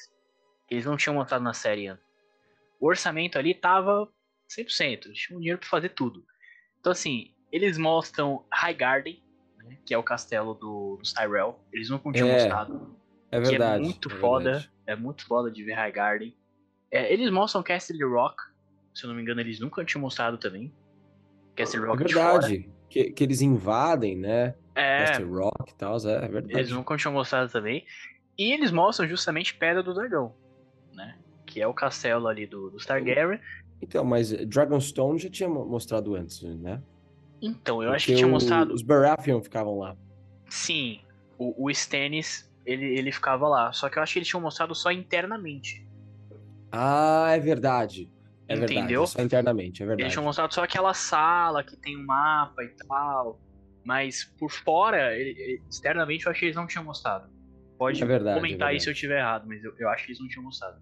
Eles 0.71 0.85
não 0.85 0.97
tinham 0.97 1.15
mostrado 1.15 1.43
na 1.43 1.53
série 1.55 1.89
antes. 1.89 2.05
O 2.81 2.87
orçamento 2.87 3.39
ali 3.39 3.55
tava 3.55 4.09
100%. 4.49 5.07
Eles 5.07 5.19
tinham 5.19 5.41
dinheiro 5.41 5.59
pra 5.59 5.69
fazer 5.69 5.91
tudo. 5.91 6.25
Então, 6.79 6.93
assim, 6.93 7.35
eles 7.51 7.77
mostram 7.77 8.45
Highgarden, 8.53 9.23
né, 9.59 9.79
que 9.85 9.93
é 9.93 9.99
o 9.99 10.03
castelo 10.03 10.55
do, 10.55 10.97
dos 10.99 11.13
Tyrell. 11.13 11.59
Eles 11.73 11.91
nunca 11.91 12.13
tinham 12.13 12.29
É, 12.29 12.33
mostrado. 12.35 12.97
É 13.33 13.41
que 13.41 13.49
verdade. 13.49 13.83
é 13.83 13.85
muito 13.85 14.09
é 14.11 14.15
foda. 14.17 14.45
verdade. 14.53 14.73
É 14.87 14.97
muito 14.97 15.27
foda 15.27 15.51
de 15.51 15.63
ver 15.65 15.75
Highgarden. 15.75 16.37
É, 16.91 17.13
eles 17.13 17.31
mostram 17.31 17.63
Castle 17.63 18.09
Rock. 18.09 18.37
Se 18.95 19.05
eu 19.05 19.09
não 19.09 19.15
me 19.17 19.23
engano, 19.23 19.41
eles 19.41 19.61
nunca 19.61 19.85
tinham 19.85 20.01
mostrado 20.03 20.39
também. 20.39 20.73
Castle 21.57 21.85
É 21.85 21.87
Rock 21.89 22.13
fora. 22.13 22.41
verdade. 22.41 22.71
Que, 22.91 23.13
que 23.13 23.23
eles 23.25 23.41
invadem, 23.41 24.17
né? 24.17 24.55
É, 24.75 25.17
Rock 25.19 25.71
e 25.71 25.75
tal, 25.77 25.97
é, 25.99 26.25
é 26.25 26.29
verdade. 26.29 26.59
eles 26.59 26.73
nunca 26.73 26.97
tinham 26.97 27.13
mostrado 27.13 27.51
também. 27.51 27.87
E 28.37 28.53
eles 28.53 28.71
mostram 28.71 29.09
justamente 29.09 29.55
Pedra 29.55 29.83
do 29.83 29.95
Dragão, 29.95 30.35
né? 30.93 31.17
Que 31.47 31.61
é 31.61 31.67
o 31.67 31.75
castelo 31.75 32.27
ali 32.27 32.47
do, 32.47 32.71
dos 32.71 32.85
Targaryen. 32.85 33.41
Então, 33.81 34.05
mas 34.05 34.31
Dragonstone 34.47 35.19
já 35.19 35.31
tinha 35.31 35.49
mo- 35.49 35.65
mostrado 35.65 36.15
antes, 36.15 36.43
né? 36.43 36.83
Então, 37.41 37.83
eu 37.83 37.91
acho 37.93 38.05
Porque 38.07 38.13
que 38.13 38.19
tinha 38.19 38.31
mostrado. 38.31 38.75
Os 38.75 38.83
Baratheon 38.83 39.41
ficavam 39.43 39.79
lá. 39.79 39.97
Sim, 40.49 41.01
o, 41.39 41.67
o 41.67 41.71
Stannis, 41.71 42.51
ele, 42.67 42.99
ele 42.99 43.13
ficava 43.13 43.49
lá. 43.49 43.73
Só 43.73 43.89
que 43.89 43.99
eu 43.99 44.03
acho 44.03 44.13
que 44.13 44.19
eles 44.19 44.29
tinham 44.29 44.43
mostrado 44.43 44.75
só 44.75 44.91
internamente. 44.91 45.87
Ah, 46.73 47.31
é 47.31 47.39
verdade. 47.41 48.11
É 48.51 48.57
verdade. 48.57 48.79
Entendeu? 48.81 49.03
é 49.05 49.07
Só 49.07 49.23
internamente, 49.23 49.83
é 49.83 49.87
verdade. 49.87 50.03
Eles 50.03 50.13
tinham 50.13 50.25
mostrado 50.25 50.53
só 50.53 50.65
aquela 50.65 50.93
sala 50.95 51.63
que 51.63 51.77
tem 51.77 51.97
um 51.97 52.05
mapa 52.05 52.63
e 52.63 52.69
tal. 52.87 53.41
Mas 53.85 54.25
por 54.39 54.51
fora, 54.51 55.17
ele- 55.17 55.63
externamente, 55.69 56.27
eu 56.27 56.31
acho 56.31 56.41
que 56.41 56.47
eles 56.47 56.57
não 56.57 56.67
tinham 56.67 56.85
mostrado. 56.85 57.29
Pode 57.79 58.03
É 58.03 58.07
verdade, 58.07 58.39
comentar 58.39 58.69
é 58.69 58.73
aí 58.73 58.81
se 58.81 58.89
eu 58.89 58.93
estiver 58.93 59.19
errado, 59.21 59.47
mas 59.47 59.63
eu, 59.65 59.73
eu 59.79 59.89
acho 59.89 60.05
que 60.05 60.11
eles 60.13 60.21
não 60.21 60.29
tinham 60.29 60.45
mostrado. 60.45 60.77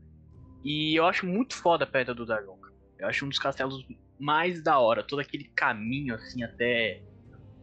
E 0.64 0.98
eu 0.98 1.06
acho 1.06 1.24
muito 1.26 1.54
foda 1.54 1.84
a 1.84 1.86
Pedra 1.86 2.14
do 2.14 2.26
Dragão. 2.26 2.58
cara. 2.58 2.74
Eu 2.98 3.06
acho 3.08 3.24
um 3.24 3.28
dos 3.28 3.38
castelos 3.38 3.86
mais 4.18 4.62
da 4.62 4.78
hora. 4.80 5.04
Todo 5.04 5.20
aquele 5.20 5.44
caminho, 5.54 6.14
assim, 6.14 6.42
até, 6.42 7.00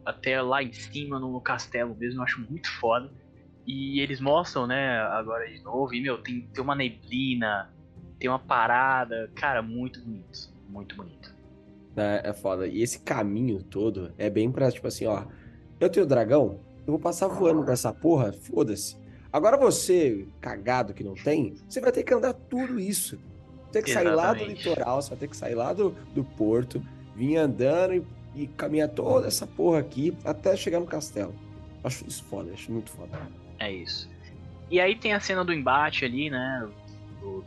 até 0.06 0.40
lá 0.40 0.62
em 0.62 0.72
cima 0.72 1.18
no, 1.20 1.30
no 1.30 1.40
castelo 1.42 1.94
mesmo, 1.96 2.20
eu 2.20 2.24
acho 2.24 2.40
muito 2.48 2.68
foda. 2.80 3.12
E 3.66 4.00
eles 4.00 4.20
mostram, 4.20 4.66
né, 4.66 5.00
agora 5.00 5.46
de 5.46 5.62
novo. 5.62 5.92
E, 5.92 6.00
meu, 6.00 6.22
tem, 6.22 6.48
tem 6.52 6.64
uma 6.64 6.74
neblina, 6.74 7.70
tem 8.18 8.28
uma 8.28 8.38
parada. 8.38 9.30
Cara, 9.34 9.62
muito 9.62 10.00
bonito. 10.00 10.50
Muito 10.68 10.96
bonito. 10.96 11.34
É, 11.96 12.30
é 12.30 12.32
foda. 12.32 12.66
E 12.66 12.82
esse 12.82 13.00
caminho 13.00 13.62
todo 13.62 14.12
é 14.18 14.28
bem 14.28 14.50
pra, 14.50 14.70
tipo 14.70 14.86
assim, 14.86 15.06
ó. 15.06 15.24
Eu 15.78 15.90
tenho 15.90 16.06
dragão, 16.06 16.60
eu 16.86 16.92
vou 16.92 16.98
passar 16.98 17.28
voando 17.28 17.64
com 17.64 17.70
essa 17.70 17.92
porra, 17.92 18.32
foda-se. 18.32 18.96
Agora 19.32 19.56
você, 19.56 20.26
cagado 20.40 20.94
que 20.94 21.04
não 21.04 21.14
tem, 21.14 21.54
você 21.68 21.80
vai 21.80 21.92
ter 21.92 22.02
que 22.02 22.14
andar 22.14 22.32
tudo 22.32 22.80
isso. 22.80 23.18
Tem 23.70 23.82
que 23.82 23.90
sair 23.90 24.08
lá 24.08 24.32
do 24.32 24.38
Exatamente. 24.38 24.68
litoral, 24.68 25.02
você 25.02 25.10
vai 25.10 25.18
ter 25.18 25.28
que 25.28 25.36
sair 25.36 25.54
lá 25.54 25.72
do, 25.72 25.90
do 26.14 26.24
porto, 26.24 26.82
vir 27.14 27.36
andando 27.36 27.94
e, 27.94 28.06
e 28.34 28.46
caminhar 28.46 28.88
toda 28.88 29.26
essa 29.26 29.46
porra 29.46 29.80
aqui 29.80 30.16
até 30.24 30.56
chegar 30.56 30.80
no 30.80 30.86
castelo. 30.86 31.34
Acho 31.84 32.06
isso 32.06 32.24
foda, 32.24 32.52
acho 32.52 32.72
muito 32.72 32.90
foda. 32.90 33.18
É 33.58 33.70
isso. 33.70 34.08
E 34.70 34.80
aí 34.80 34.96
tem 34.96 35.12
a 35.12 35.20
cena 35.20 35.44
do 35.44 35.52
embate 35.52 36.04
ali, 36.04 36.30
né? 36.30 36.68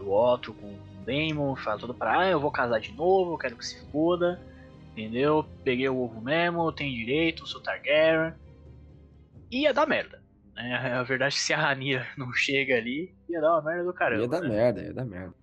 Do 0.09 0.15
Otto 0.15 0.55
com 0.55 0.73
o 0.73 1.05
Daemon, 1.05 1.55
fala 1.55 1.77
tudo 1.77 1.93
pra, 1.93 2.21
ah, 2.21 2.29
eu 2.29 2.39
vou 2.39 2.49
casar 2.49 2.79
de 2.79 2.91
novo, 2.93 3.37
quero 3.37 3.55
que 3.55 3.63
se 3.63 3.79
foda. 3.91 4.41
Entendeu? 4.91 5.45
Peguei 5.63 5.87
o 5.87 5.99
ovo 5.99 6.19
mesmo, 6.19 6.71
tenho 6.71 6.95
direito, 6.95 7.45
sou 7.45 7.61
Targaryen. 7.61 8.33
Ia 9.51 9.71
dar 9.71 9.87
merda. 9.87 10.19
Né? 10.55 10.75
A 10.97 11.03
verdade 11.03 11.35
é 11.35 11.37
que 11.37 11.43
se 11.43 11.53
a 11.53 11.57
Rhaenyra 11.57 12.07
não 12.17 12.33
chega 12.33 12.75
ali, 12.75 13.15
ia 13.29 13.39
dar 13.39 13.51
uma 13.51 13.61
merda 13.61 13.83
do 13.83 13.93
caramba. 13.93 14.23
Ia 14.23 14.27
dar 14.27 14.41
né? 14.41 14.49
merda, 14.49 14.81
ia 14.81 14.93
dar 14.93 15.05
merda. 15.05 15.35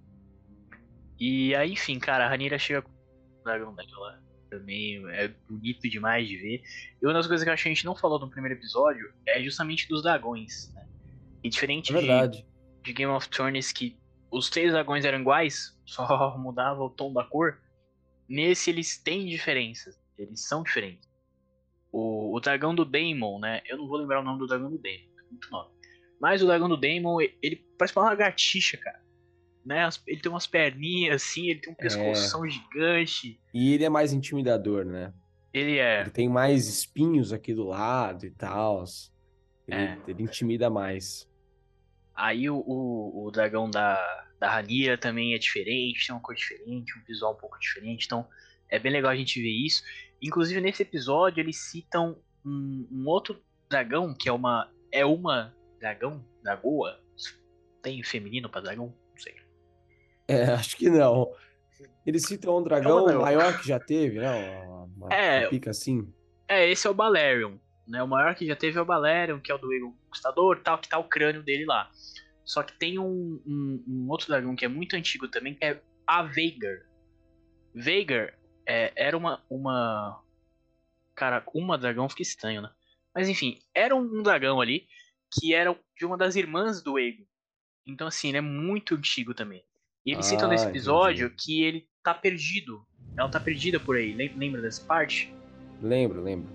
E 1.18 1.54
aí, 1.54 1.72
enfim, 1.72 2.00
cara, 2.00 2.26
a 2.26 2.28
Ranira 2.28 2.58
chega 2.58 2.82
com 2.82 2.90
o 2.90 3.44
dragão 3.44 3.72
dela. 3.72 4.20
Também 4.50 5.00
é 5.10 5.28
bonito 5.48 5.88
demais 5.88 6.28
de 6.28 6.36
ver. 6.36 6.62
E 7.00 7.06
uma 7.06 7.14
das 7.14 7.26
coisas 7.28 7.44
que 7.44 7.48
eu 7.48 7.54
acho 7.54 7.62
que 7.62 7.68
a 7.68 7.72
gente 7.72 7.84
não 7.84 7.94
falou 7.94 8.18
no 8.18 8.28
primeiro 8.28 8.58
episódio 8.58 9.12
é 9.26 9.40
justamente 9.42 9.88
dos 9.88 10.02
dragões, 10.02 10.72
né? 10.74 10.86
E 11.42 11.48
diferente 11.48 11.96
É 11.96 12.26
de, 12.26 12.44
de 12.82 12.92
Game 12.92 13.12
of 13.12 13.28
Thrones, 13.28 13.72
que 13.72 13.96
os 14.30 14.50
três 14.50 14.72
dragões 14.72 15.04
eram 15.04 15.20
iguais, 15.20 15.78
só 15.84 16.36
mudava 16.38 16.82
o 16.82 16.90
tom 16.90 17.12
da 17.12 17.24
cor. 17.24 17.60
Nesse 18.28 18.70
eles 18.70 18.98
têm 18.98 19.26
diferenças, 19.26 20.00
eles 20.18 20.46
são 20.46 20.62
diferentes. 20.62 21.08
O, 21.92 22.36
o 22.36 22.40
dragão 22.40 22.74
do 22.74 22.84
Daemon, 22.84 23.38
né? 23.38 23.62
Eu 23.66 23.78
não 23.78 23.86
vou 23.86 23.98
lembrar 23.98 24.20
o 24.20 24.24
nome 24.24 24.38
do 24.38 24.46
dragão 24.46 24.70
do 24.70 24.78
Daemon, 24.78 25.06
é 25.18 25.30
muito 25.30 25.50
nome. 25.50 25.70
Mas 26.20 26.42
o 26.42 26.46
dragão 26.46 26.68
do 26.68 26.76
Daemon, 26.76 27.20
ele 27.42 27.56
parece 27.78 27.96
uma 27.96 28.06
lagartixa, 28.06 28.76
cara. 28.76 29.00
Né? 29.64 29.88
Ele 30.06 30.20
tem 30.20 30.30
umas 30.30 30.46
perninhas 30.46 31.22
assim, 31.22 31.50
ele 31.50 31.60
tem 31.60 31.72
um 31.72 31.76
pescoção 31.76 32.44
é. 32.44 32.50
gigante. 32.50 33.40
E 33.52 33.74
ele 33.74 33.84
é 33.84 33.88
mais 33.88 34.12
intimidador, 34.12 34.84
né? 34.84 35.12
Ele 35.52 35.78
é. 35.78 36.02
Ele 36.02 36.10
tem 36.10 36.28
mais 36.28 36.68
espinhos 36.68 37.32
aqui 37.32 37.54
do 37.54 37.64
lado 37.64 38.26
e 38.26 38.30
tal. 38.30 38.84
Ele, 39.66 39.76
é. 39.76 39.98
ele 40.06 40.22
intimida 40.22 40.70
mais. 40.70 41.28
Aí 42.16 42.48
o, 42.48 42.56
o, 42.56 43.26
o, 43.26 43.30
dragão 43.30 43.70
da, 43.70 44.24
da 44.40 44.50
Ranira 44.50 44.96
também 44.96 45.34
é 45.34 45.38
diferente, 45.38 46.06
tem 46.06 46.14
uma 46.14 46.22
cor 46.22 46.34
diferente, 46.34 46.98
um 46.98 47.04
visual 47.04 47.34
um 47.34 47.36
pouco 47.36 47.58
diferente. 47.58 48.06
Então 48.06 48.26
é 48.70 48.78
bem 48.78 48.90
legal 48.90 49.10
a 49.10 49.16
gente 49.16 49.40
ver 49.40 49.50
isso. 49.50 49.82
Inclusive 50.22 50.60
nesse 50.60 50.82
episódio 50.82 51.40
eles 51.40 51.58
citam 51.70 52.16
um, 52.44 52.88
um 52.90 53.06
outro 53.06 53.38
dragão 53.68 54.14
que 54.14 54.28
é 54.28 54.32
uma. 54.32 54.72
É 54.90 55.04
uma 55.04 55.54
dragão? 55.78 56.24
Dragoa? 56.42 56.98
Tem 57.82 58.02
feminino 58.02 58.48
para 58.48 58.62
dragão? 58.62 58.94
Não 59.10 59.18
sei. 59.18 59.34
É, 60.26 60.44
acho 60.54 60.76
que 60.76 60.88
não. 60.88 61.32
Eles 62.06 62.22
citam 62.22 62.56
um 62.56 62.62
dragão 62.62 63.10
é 63.10 63.14
maior 63.14 63.60
que 63.60 63.68
já 63.68 63.78
teve, 63.78 64.18
né? 64.18 64.62
Uma, 64.64 64.84
uma 64.84 65.14
é, 65.14 65.48
pica 65.48 65.70
assim. 65.70 66.10
É, 66.48 66.70
esse 66.70 66.86
é 66.86 66.90
o 66.90 66.94
Balerion. 66.94 67.58
Né? 67.86 68.02
O 68.02 68.08
maior 68.08 68.34
que 68.34 68.46
já 68.46 68.56
teve 68.56 68.78
é 68.78 68.82
o 68.82 68.84
Balerion, 68.84 69.40
que 69.40 69.52
é 69.52 69.54
o 69.54 69.58
do 69.58 69.72
Egon 69.72 69.92
Conquistador, 70.04 70.60
tal, 70.62 70.78
que 70.78 70.88
tá 70.88 70.98
o 70.98 71.08
crânio 71.08 71.42
dele 71.42 71.64
lá. 71.64 71.90
Só 72.44 72.62
que 72.62 72.72
tem 72.72 72.98
um, 72.98 73.40
um, 73.46 73.84
um 73.86 74.08
outro 74.08 74.28
dragão 74.28 74.54
que 74.54 74.64
é 74.64 74.68
muito 74.68 74.96
antigo 74.96 75.28
também, 75.28 75.54
que 75.54 75.64
é 75.64 75.80
a 76.06 76.22
Veigar. 76.22 76.78
Veigar 77.74 78.32
é, 78.66 78.92
era 78.96 79.16
uma, 79.16 79.42
uma. 79.50 80.22
Cara, 81.14 81.42
uma 81.54 81.76
dragão 81.78 82.08
fica 82.08 82.22
estranho, 82.22 82.62
né? 82.62 82.70
Mas 83.14 83.28
enfim, 83.28 83.58
era 83.74 83.96
um 83.96 84.22
dragão 84.22 84.60
ali 84.60 84.86
que 85.32 85.54
era 85.54 85.76
de 85.96 86.04
uma 86.04 86.16
das 86.16 86.36
irmãs 86.36 86.82
do 86.82 86.98
Egon. 86.98 87.24
Então, 87.86 88.06
assim, 88.06 88.28
ele 88.28 88.38
é 88.38 88.42
muito 88.42 88.94
antigo 88.94 89.32
também. 89.32 89.64
E 90.04 90.12
eles 90.12 90.26
ah, 90.26 90.30
citam 90.30 90.48
nesse 90.48 90.66
episódio 90.66 91.26
entendi. 91.26 91.42
que 91.42 91.62
ele 91.62 91.88
tá 92.02 92.14
perdido. 92.14 92.86
Ela 93.16 93.28
tá 93.28 93.40
perdida 93.40 93.80
por 93.80 93.96
aí. 93.96 94.12
Lembra 94.12 94.60
dessa 94.60 94.84
parte? 94.84 95.32
Lembro, 95.82 96.22
lembro. 96.22 96.48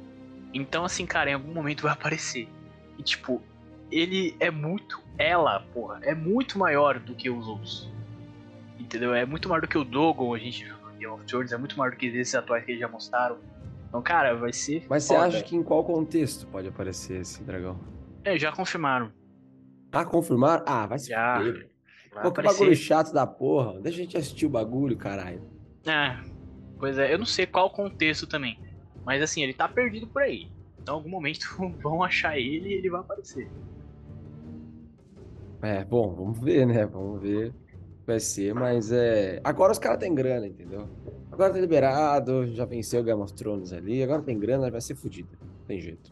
Então, 0.53 0.83
assim, 0.85 1.05
cara, 1.05 1.29
em 1.29 1.33
algum 1.33 1.53
momento 1.53 1.83
vai 1.83 1.93
aparecer. 1.93 2.47
E, 2.97 3.03
tipo, 3.03 3.41
ele 3.91 4.35
é 4.39 4.49
muito. 4.49 5.01
Ela, 5.17 5.59
porra, 5.73 5.99
é 6.03 6.15
muito 6.15 6.57
maior 6.57 6.99
do 6.99 7.13
que 7.15 7.29
os 7.29 7.47
outros. 7.47 7.89
Entendeu? 8.79 9.13
É 9.13 9.25
muito 9.25 9.47
maior 9.47 9.61
do 9.61 9.67
que 9.67 9.77
o 9.77 9.83
Dogon, 9.83 10.33
a 10.33 10.39
gente 10.39 10.63
viu 10.63 10.75
no 10.77 10.91
Game 10.93 11.13
of 11.13 11.25
Thrones, 11.25 11.51
é 11.51 11.57
muito 11.57 11.77
maior 11.77 11.91
do 11.91 11.97
que 11.97 12.07
esses 12.07 12.33
atuais 12.35 12.65
que 12.65 12.71
eles 12.71 12.81
já 12.81 12.87
mostraram. 12.87 13.37
Então, 13.87 14.01
cara, 14.01 14.33
vai 14.33 14.53
ser. 14.53 14.85
Mas 14.89 15.07
foda. 15.07 15.19
você 15.19 15.37
acha 15.37 15.43
que 15.43 15.55
em 15.55 15.63
qual 15.63 15.83
contexto 15.83 16.47
pode 16.47 16.67
aparecer 16.67 17.21
esse 17.21 17.43
dragão? 17.43 17.79
É, 18.23 18.37
já 18.37 18.51
confirmaram. 18.51 19.11
Ah, 19.91 20.05
confirmaram? 20.05 20.63
Ah, 20.65 20.87
vai 20.87 20.99
ser. 20.99 21.09
Já. 21.09 21.39
Pô, 22.21 22.31
que 22.31 22.41
bagulho 22.41 22.75
chato 22.75 23.13
da 23.13 23.27
porra. 23.27 23.79
Deixa 23.81 23.99
a 23.99 24.01
gente 24.01 24.17
assistir 24.17 24.45
o 24.45 24.49
bagulho, 24.49 24.97
caralho. 24.97 25.41
É. 25.85 26.17
Pois 26.79 26.97
é, 26.97 27.13
eu 27.13 27.19
não 27.19 27.25
sei 27.25 27.45
qual 27.45 27.69
contexto 27.69 28.25
também. 28.25 28.59
Mas 29.05 29.21
assim, 29.21 29.43
ele 29.43 29.53
tá 29.53 29.67
perdido 29.67 30.07
por 30.07 30.21
aí. 30.21 30.47
Então, 30.79 30.95
em 30.95 30.97
algum 30.97 31.09
momento 31.09 31.45
vão 31.81 32.03
achar 32.03 32.37
ele 32.37 32.69
e 32.69 32.73
ele 32.73 32.89
vai 32.89 33.01
aparecer. 33.01 33.49
É, 35.61 35.83
bom, 35.83 36.13
vamos 36.15 36.39
ver, 36.39 36.65
né? 36.65 36.85
Vamos 36.85 37.21
ver 37.21 37.53
vai 38.05 38.19
ser, 38.19 38.53
mas 38.53 38.91
é. 38.91 39.39
Agora 39.43 39.71
os 39.71 39.79
caras 39.79 39.99
têm 39.99 40.13
grana, 40.13 40.47
entendeu? 40.47 40.87
Agora 41.31 41.53
tá 41.53 41.59
liberado, 41.59 42.53
já 42.53 42.65
venceu 42.65 43.01
o 43.01 43.03
Game 43.03 43.21
of 43.21 43.33
Thrones 43.33 43.71
ali, 43.71 44.03
agora 44.03 44.21
tem 44.21 44.37
grana, 44.37 44.69
vai 44.69 44.81
ser 44.81 44.95
fodido. 44.95 45.29
Tem 45.67 45.79
jeito. 45.79 46.11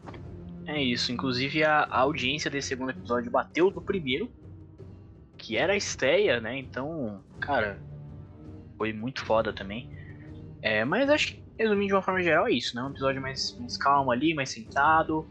É 0.66 0.80
isso, 0.82 1.12
inclusive 1.12 1.62
a, 1.64 1.80
a, 1.80 2.00
audiência 2.00 2.50
desse 2.50 2.68
segundo 2.68 2.90
episódio 2.90 3.30
bateu 3.30 3.70
do 3.70 3.80
primeiro, 3.80 4.30
que 5.36 5.56
era 5.56 5.72
a 5.72 5.76
estreia, 5.76 6.40
né? 6.40 6.58
Então, 6.58 7.22
cara, 7.40 7.78
foi 8.78 8.92
muito 8.92 9.24
foda 9.24 9.52
também. 9.52 9.90
É, 10.62 10.84
mas 10.84 11.10
acho 11.10 11.34
que 11.34 11.39
resumindo 11.60 11.88
de 11.88 11.94
uma 11.94 12.02
forma 12.02 12.22
geral, 12.22 12.46
é 12.46 12.52
isso, 12.52 12.74
né? 12.74 12.82
Um 12.82 12.90
episódio 12.90 13.20
mais, 13.20 13.56
mais 13.58 13.76
calmo 13.76 14.10
ali, 14.10 14.32
mais 14.32 14.48
sentado. 14.48 15.26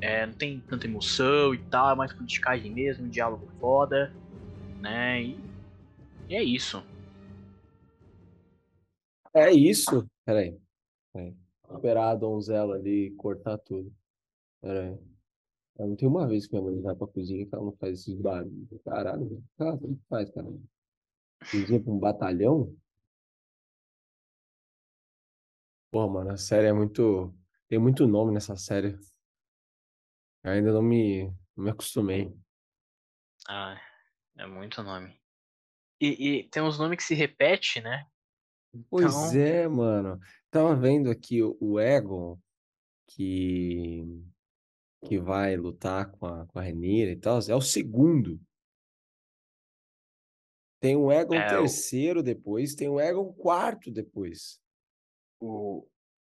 É, 0.00 0.26
não 0.26 0.34
tem 0.34 0.60
tanta 0.60 0.86
emoção 0.86 1.54
e 1.54 1.58
tal, 1.58 1.92
é 1.92 1.94
mais 1.94 2.12
politicagem 2.12 2.72
mesmo, 2.72 3.06
um 3.06 3.08
diálogo 3.08 3.48
foda, 3.60 4.12
né? 4.80 5.22
E, 5.22 5.38
e 6.28 6.36
é 6.36 6.42
isso. 6.42 6.82
É 9.32 9.52
isso? 9.52 10.08
Peraí. 10.24 10.56
Peraí. 11.12 11.34
Esperar 11.70 12.10
a 12.10 12.14
donzela 12.14 12.74
ali 12.74 13.10
cortar 13.12 13.58
tudo. 13.58 13.92
Peraí. 14.60 14.98
Eu 15.78 15.86
não 15.86 15.94
tem 15.94 16.08
uma 16.08 16.26
vez 16.26 16.46
que 16.46 16.54
minha 16.54 16.70
mãe 16.70 16.80
vai 16.80 16.96
pra 16.96 17.06
cozinha 17.06 17.46
que 17.46 17.54
ela 17.54 17.64
não 17.64 17.72
faz 17.76 18.00
esses 18.00 18.20
barulhos. 18.20 18.68
Caralho, 18.84 19.44
cara, 19.56 19.78
como 19.78 20.00
faz, 20.08 20.28
cara? 20.30 20.48
Cozinha 21.50 21.80
pra 21.80 21.92
um 21.92 21.98
batalhão? 21.98 22.74
Pô, 25.90 26.08
mano, 26.08 26.30
a 26.32 26.36
série 26.36 26.66
é 26.66 26.72
muito. 26.72 27.34
Tem 27.68 27.78
muito 27.78 28.06
nome 28.06 28.32
nessa 28.32 28.56
série. 28.56 28.98
Eu 30.44 30.52
ainda 30.52 30.72
não 30.72 30.82
me, 30.82 31.24
não 31.56 31.64
me 31.64 31.70
acostumei. 31.70 32.34
Ah, 33.48 33.80
é 34.36 34.46
muito 34.46 34.82
nome. 34.82 35.18
E, 36.00 36.08
e 36.40 36.48
tem 36.48 36.62
uns 36.62 36.78
nomes 36.78 36.98
que 36.98 37.02
se 37.02 37.14
repete, 37.14 37.80
né? 37.80 38.06
Pois 38.90 39.04
Então, 39.04 39.40
é, 39.40 39.68
mano. 39.68 40.20
Tava 40.50 40.76
vendo 40.76 41.10
aqui 41.10 41.42
o, 41.42 41.56
o 41.60 41.80
Egon, 41.80 42.38
que, 43.08 44.04
que 45.06 45.18
vai 45.18 45.56
lutar 45.56 46.10
com 46.12 46.26
a, 46.26 46.46
com 46.46 46.58
a 46.58 46.62
Rhaenyra 46.62 47.10
e 47.10 47.16
tal. 47.16 47.38
É 47.48 47.54
o 47.54 47.60
segundo. 47.60 48.40
Tem 50.80 50.94
o 50.94 51.10
Egon 51.10 51.34
é, 51.34 51.46
o, 51.46 51.48
terceiro 51.48 52.22
depois, 52.22 52.74
tem 52.74 52.88
o 52.88 53.00
Egon 53.00 53.32
quarto 53.32 53.90
depois. 53.90 54.60
O, 55.40 55.86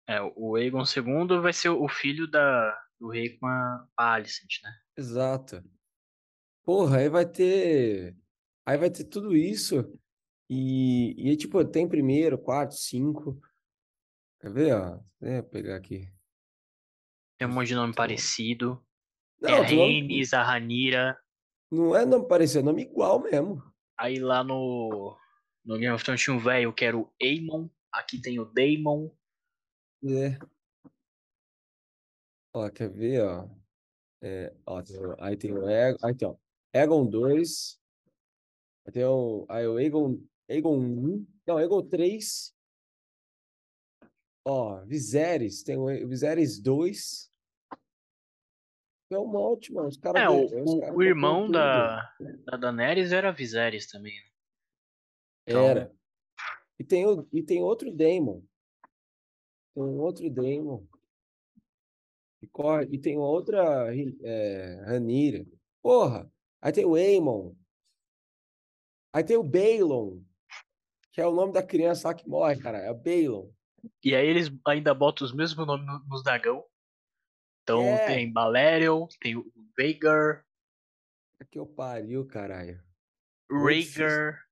é, 0.08 0.20
o 0.36 0.56
Aegon 0.56 0.84
II 0.84 1.40
vai 1.42 1.54
ser 1.54 1.70
o 1.70 1.88
filho 1.88 2.30
da, 2.30 2.78
do 3.00 3.10
rei 3.10 3.38
com 3.38 3.48
a, 3.48 3.88
a 3.98 4.14
Alicent, 4.14 4.62
né? 4.64 4.72
Exato. 4.98 5.64
Porra, 6.64 6.98
aí 6.98 7.10
vai 7.10 7.26
ter. 7.26 8.16
Aí 8.66 8.78
vai 8.78 8.90
ter 8.90 9.06
tudo 9.06 9.36
isso. 9.36 10.00
E, 10.50 11.16
e 11.18 11.38
tipo, 11.38 11.64
tem 11.66 11.88
primeiro, 11.88 12.38
quarto, 12.38 12.76
cinco. 12.76 13.40
Quer 14.40 14.52
ver, 14.52 14.74
ó? 14.74 15.00
Vou 15.20 15.44
pegar 15.44 15.76
aqui. 15.76 16.08
Tem 17.38 17.48
um 17.48 17.52
monte 17.52 17.68
de 17.68 17.76
nome 17.76 17.94
parecido. 17.94 18.84
Não, 19.42 19.62
a 19.62 19.64
Rhaenys, 19.64 20.34
a 20.34 20.44
Ranira. 20.44 21.18
Não 21.72 21.96
é 21.96 22.06
nome 22.06 22.28
parecido, 22.28 22.60
é 22.60 22.64
nome 22.64 22.84
igual 22.84 23.22
mesmo. 23.22 23.62
Aí 23.98 24.20
lá 24.20 24.44
no, 24.44 25.18
no 25.64 25.78
Game 25.78 25.94
of 25.94 26.04
Thrones 26.04 26.22
tinha 26.22 26.36
um 26.36 26.40
velho 26.40 26.74
que 26.74 26.86
era 26.86 26.98
o 26.98 27.12
Aemon. 27.22 27.70
Aqui 27.96 28.22
tem 28.22 28.40
o 28.40 28.46
Daemon. 28.46 29.10
É. 30.04 30.38
Ó, 32.54 32.70
quer 32.70 32.90
ver, 32.90 33.24
ó? 33.24 33.50
É, 34.22 34.54
ó, 34.66 34.82
aí 35.20 35.38
tem 35.38 35.54
o 35.54 35.70
Egon, 35.70 35.98
aí 36.04 36.16
tem, 36.16 36.28
ó, 36.28 36.36
Egon 36.74 37.06
2, 37.06 37.80
aí 38.86 38.92
tem 38.92 39.04
o, 39.06 39.46
aí 39.48 39.68
o 39.68 39.80
Egon, 39.80 40.20
Egon 40.48 40.80
1, 40.80 41.28
não, 41.46 41.60
Egon 41.60 41.88
3, 41.88 42.56
ó, 44.46 44.84
Viserys, 44.86 45.64
tem 45.64 45.78
o 45.78 46.08
Viserys 46.08 46.60
2, 46.60 47.32
é 49.12 49.18
uma 49.18 49.40
ótima, 49.40 49.86
os 49.86 49.98
caras... 49.98 50.24
É, 50.24 50.30
o, 50.30 50.48
o, 50.66 50.96
o 50.96 51.04
irmão 51.04 51.52
da, 51.52 52.12
da 52.46 52.58
Daenerys 52.58 53.12
era 53.12 53.32
Viserys 53.32 53.86
também, 53.86 54.16
né? 54.16 54.30
Então... 55.48 55.64
Era. 55.64 55.95
E 56.80 56.84
tem, 56.84 57.06
o, 57.06 57.28
e 57.32 57.42
tem 57.42 57.62
outro 57.62 57.92
Daemon, 57.92 58.42
tem 59.74 59.84
um 59.84 60.00
outro 60.00 60.30
Daemon. 60.30 60.86
E, 62.42 62.48
corre, 62.48 62.88
e 62.92 62.98
tem 63.00 63.18
outra 63.18 63.92
é, 64.24 64.84
Ranira. 64.86 65.46
Porra! 65.82 66.32
Aí 66.62 66.72
tem 66.72 66.86
o 66.86 66.96
Aemon. 66.96 67.56
Aí 69.14 69.24
tem 69.24 69.38
o 69.38 69.44
Balon, 69.44 70.22
que 71.12 71.22
é 71.22 71.28
o 71.28 71.34
nome 71.34 71.54
da 71.54 71.64
criança 71.64 72.08
lá 72.08 72.14
que 72.14 72.28
morre, 72.28 72.60
cara. 72.60 72.80
É 72.80 72.92
o 72.92 72.96
Balon. 72.96 73.52
E 74.04 74.16
aí 74.16 74.28
eles 74.28 74.52
ainda 74.66 74.94
botam 74.94 75.26
os 75.26 75.34
mesmos 75.34 75.66
nomes 75.66 75.86
nos 76.08 76.24
dragão. 76.24 76.66
Então 77.64 77.82
é. 77.82 78.06
tem 78.08 78.32
Balerion, 78.32 79.08
tem 79.20 79.36
o 79.36 79.52
Veigar. 79.78 80.46
É 81.40 81.46
que 81.46 81.60
eu 81.60 81.66
pariu, 81.66 82.26
caralho. 82.26 82.82
Rhaegar. 83.50 84.45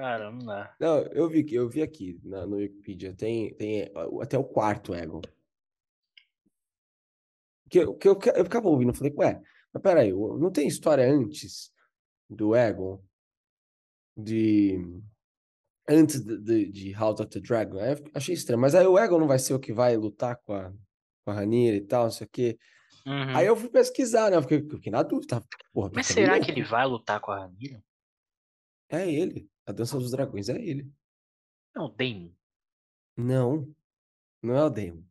Cara, 0.00 0.30
não 0.30 0.38
dá. 0.38 0.74
Não, 0.80 0.98
eu 1.08 1.28
vi, 1.28 1.46
eu 1.52 1.68
vi 1.68 1.82
aqui 1.82 2.18
na, 2.24 2.46
no 2.46 2.56
Wikipedia, 2.56 3.14
tem, 3.14 3.52
tem 3.54 3.92
até 4.22 4.38
o 4.38 4.44
quarto 4.44 4.94
Egon. 4.94 5.20
Que, 7.68 7.86
que 7.96 8.08
eu, 8.08 8.18
eu 8.34 8.44
ficava 8.44 8.66
ouvindo, 8.66 8.94
falei, 8.94 9.12
ué, 9.14 9.42
mas 9.70 9.82
peraí, 9.82 10.10
não 10.10 10.50
tem 10.50 10.66
história 10.66 11.04
antes 11.04 11.70
do 12.30 12.56
Egon 12.56 13.04
de 14.16 14.78
antes 15.86 16.20
de, 16.24 16.38
de, 16.38 16.72
de, 16.72 16.92
House 16.92 17.20
of 17.20 17.28
the 17.28 17.40
Dragon. 17.40 17.78
Aí 17.78 17.92
eu 17.92 18.10
achei 18.14 18.34
estranho. 18.34 18.60
Mas 18.60 18.74
aí 18.74 18.86
o 18.86 18.98
Egon 18.98 19.18
não 19.18 19.28
vai 19.28 19.38
ser 19.38 19.52
o 19.52 19.60
que 19.60 19.72
vai 19.72 19.98
lutar 19.98 20.36
com 20.46 20.54
a, 20.54 20.72
com 21.24 21.30
a 21.30 21.34
Ranira 21.34 21.76
e 21.76 21.82
tal, 21.82 22.04
não 22.04 22.10
sei 22.10 22.26
o 22.26 22.30
quê. 22.30 22.58
Uhum. 23.06 23.36
Aí 23.36 23.46
eu 23.46 23.54
fui 23.54 23.68
pesquisar, 23.68 24.30
né? 24.30 24.38
Eu 24.38 24.42
fiquei, 24.42 24.60
eu 24.60 24.76
fiquei 24.76 24.92
na 24.92 25.02
dúvida. 25.02 25.42
Porra, 25.74 25.90
mas 25.94 26.06
será 26.06 26.40
que 26.40 26.50
ele 26.50 26.62
vai 26.62 26.86
lutar 26.86 27.20
com 27.20 27.32
a 27.32 27.40
Ranira? 27.40 27.82
É 28.90 29.10
ele. 29.10 29.48
A 29.64 29.72
Dança 29.72 29.96
dos 29.98 30.10
Dragões 30.10 30.48
é 30.48 30.60
ele. 30.60 30.90
É 31.76 31.80
o 31.80 31.88
Daemon. 31.88 32.30
Não. 33.16 33.74
Não 34.42 34.56
é 34.56 34.64
o 34.64 34.70
Daemon. 34.70 35.02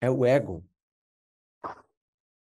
É 0.00 0.10
o 0.10 0.26
Egon. 0.26 0.62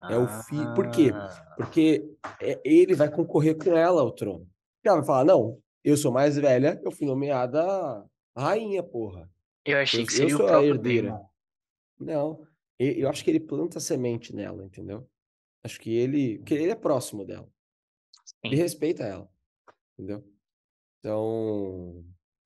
É 0.04 0.18
o 0.18 0.28
filho. 0.44 0.74
Por 0.74 0.90
quê? 0.90 1.12
Ah. 1.14 1.56
Porque 1.58 2.10
é, 2.42 2.60
ele 2.64 2.96
vai 2.96 3.12
concorrer 3.12 3.58
com 3.58 3.76
ela 3.76 4.02
ao 4.02 4.12
trono. 4.12 4.50
Ela 4.84 4.98
vai 4.98 5.06
falar: 5.06 5.26
não, 5.26 5.62
eu 5.84 5.98
sou 5.98 6.12
mais 6.12 6.38
velha, 6.38 6.80
eu 6.84 6.92
fui 6.92 7.06
nomeada 7.06 8.06
rainha, 8.36 8.82
porra. 8.82 9.30
Eu 9.66 9.78
achei 9.78 10.04
eu, 10.04 10.06
que 10.08 10.14
seria 10.14 10.32
eu 10.32 10.38
sou 10.38 10.48
a 10.48 10.64
herdeira. 10.64 11.10
Daemon. 11.10 11.30
Não, 12.00 12.48
eu 12.80 13.10
acho 13.10 13.26
que 13.26 13.30
ele 13.30 13.42
planta 13.42 13.80
semente 13.82 14.34
nela, 14.34 14.64
entendeu? 14.64 15.06
Acho 15.62 15.78
que 15.82 15.94
ele, 15.94 16.40
que 16.40 16.54
ele 16.54 16.72
é 16.72 16.76
próximo 16.76 17.26
dela. 17.26 17.52
Sim. 18.24 18.36
Ele 18.46 18.56
respeita 18.56 19.04
ela, 19.04 19.30
entendeu? 20.00 20.24
Então, 21.00 22.06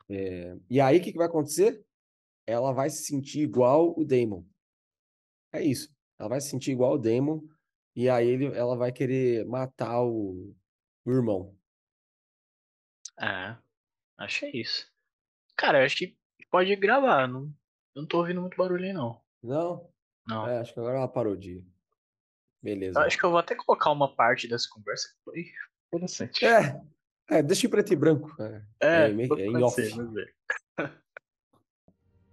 é... 0.09 0.57
e 0.69 0.81
aí 0.81 0.97
o 0.97 1.01
que, 1.01 1.11
que 1.11 1.17
vai 1.17 1.27
acontecer? 1.27 1.85
Ela 2.47 2.73
vai 2.73 2.89
se 2.89 3.05
sentir 3.05 3.41
igual 3.41 3.97
o 3.97 4.03
Damon. 4.03 4.43
É 5.53 5.61
isso. 5.63 5.95
Ela 6.19 6.29
vai 6.29 6.41
se 6.41 6.49
sentir 6.49 6.71
igual 6.71 6.93
o 6.93 6.97
Damon 6.97 7.41
e 7.95 8.09
aí 8.09 8.27
ele, 8.27 8.45
ela 8.57 8.75
vai 8.75 8.91
querer 8.91 9.45
matar 9.45 10.01
o, 10.01 10.55
o 11.05 11.11
irmão. 11.11 11.55
É, 13.19 13.55
acho 14.17 14.45
é 14.45 14.49
isso. 14.49 14.91
Cara, 15.55 15.79
eu 15.79 15.85
acho 15.85 15.95
que 15.95 16.17
pode 16.49 16.75
gravar. 16.75 17.27
Não, 17.27 17.53
não 17.95 18.05
tô 18.05 18.17
ouvindo 18.17 18.41
muito 18.41 18.57
barulho 18.57 18.85
aí, 18.85 18.93
não. 18.93 19.21
Não? 19.43 19.89
Não. 20.27 20.47
É, 20.47 20.59
acho 20.59 20.73
que 20.73 20.79
agora 20.79 20.97
ela 20.97 21.07
parou 21.07 21.35
de. 21.35 21.63
Beleza. 22.61 22.99
Eu 22.99 23.03
acho 23.03 23.17
que 23.17 23.23
eu 23.23 23.29
vou 23.29 23.39
até 23.39 23.55
colocar 23.55 23.91
uma 23.91 24.15
parte 24.15 24.47
dessa 24.47 24.67
conversa 24.71 25.09
que 25.09 25.23
foi 25.23 25.45
interessante. 25.87 26.45
É, 26.45 26.81
é 27.29 27.41
deixa 27.41 27.67
em 27.67 27.69
preto 27.69 27.93
e 27.93 27.95
branco. 27.95 28.35
É, 28.39 28.61
é, 28.81 28.87
é, 28.87 29.11
é 29.11 29.45
em 29.45 29.63
off. 29.63 29.75
Ser, 29.75 30.33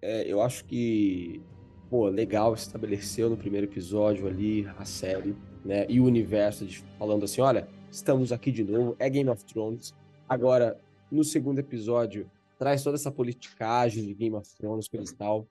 é, 0.03 0.33
eu 0.33 0.41
acho 0.41 0.65
que, 0.65 1.43
pô, 1.89 2.09
legal, 2.09 2.55
estabeleceu 2.55 3.29
no 3.29 3.37
primeiro 3.37 3.67
episódio 3.67 4.27
ali 4.27 4.67
a 4.79 4.85
série, 4.85 5.37
né? 5.65 5.87
E 5.89 6.01
o 6.01 6.05
universo 6.05 6.67
de, 6.67 6.79
falando 6.99 7.25
assim: 7.25 7.41
olha, 7.41 7.69
estamos 7.91 8.33
aqui 8.33 8.51
de 8.51 8.65
novo, 8.65 8.97
é 8.99 9.09
Game 9.09 9.29
of 9.29 9.45
Thrones. 9.45 9.95
Agora, 10.29 10.81
no 11.11 11.25
segundo 11.25 11.59
episódio, 11.59 12.31
traz 12.59 12.83
toda 12.83 12.97
essa 12.97 13.11
politicagem 13.11 14.07
de 14.07 14.15
Game 14.15 14.37
of 14.37 14.55
Thrones, 14.57 14.89
coisa 14.89 15.13
e 15.13 15.17
tal. 15.17 15.49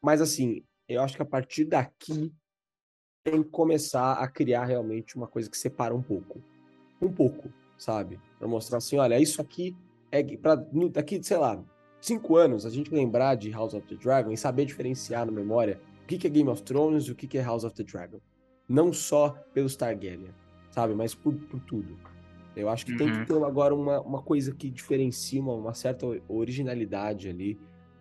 Mas, 0.00 0.20
assim, 0.20 0.64
eu 0.88 1.02
acho 1.02 1.16
que 1.16 1.22
a 1.22 1.26
partir 1.26 1.64
daqui 1.64 2.32
tem 3.22 3.42
que 3.42 3.50
começar 3.50 4.14
a 4.14 4.26
criar 4.28 4.64
realmente 4.64 5.16
uma 5.16 5.26
coisa 5.26 5.50
que 5.50 5.56
separa 5.56 5.94
um 5.94 6.02
pouco. 6.02 6.42
Um 7.00 7.12
pouco, 7.12 7.52
sabe? 7.80 8.20
Pra 8.38 8.46
mostrar 8.46 8.78
assim, 8.78 8.98
olha, 8.98 9.18
isso 9.18 9.40
aqui 9.40 9.74
é 10.12 10.22
para 10.36 10.56
daqui, 10.92 11.22
sei 11.22 11.38
lá, 11.38 11.58
cinco 12.00 12.36
anos, 12.36 12.66
a 12.66 12.70
gente 12.70 12.92
lembrar 12.92 13.36
de 13.36 13.50
House 13.50 13.72
of 13.72 13.86
the 13.88 13.94
Dragon 13.94 14.30
e 14.30 14.36
saber 14.36 14.66
diferenciar 14.66 15.24
na 15.24 15.32
memória 15.32 15.80
o 16.02 16.06
que 16.06 16.26
é 16.26 16.30
Game 16.30 16.48
of 16.50 16.62
Thrones 16.62 17.04
e 17.04 17.12
o 17.12 17.14
que 17.14 17.38
é 17.38 17.42
House 17.42 17.64
of 17.64 17.74
the 17.74 17.82
Dragon. 17.82 18.20
Não 18.68 18.92
só 18.92 19.30
pelos 19.54 19.74
Targaryen, 19.76 20.34
sabe? 20.70 20.94
Mas 20.94 21.14
por, 21.14 21.32
por 21.34 21.60
tudo. 21.60 21.96
Eu 22.54 22.68
acho 22.68 22.84
que 22.84 22.92
uhum. 22.92 22.98
tem 22.98 23.12
que 23.12 23.18
uhum. 23.32 23.40
ter 23.40 23.46
agora 23.46 23.74
uma, 23.74 24.00
uma 24.00 24.22
coisa 24.22 24.52
que 24.52 24.68
diferencia 24.68 25.40
uma, 25.40 25.54
uma 25.54 25.74
certa 25.74 26.06
originalidade 26.28 27.28
ali 27.28 27.58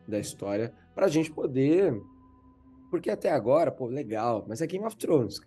da 0.08 0.20
história 0.20 0.74
pra 0.94 1.08
gente 1.08 1.32
poder 1.32 1.96
porque 2.90 3.10
até 3.10 3.32
agora, 3.32 3.72
pô, 3.72 3.86
legal, 3.86 4.44
mas 4.48 4.62
é 4.62 4.68
Game 4.68 4.86
of 4.86 4.98
Thrones. 4.98 5.40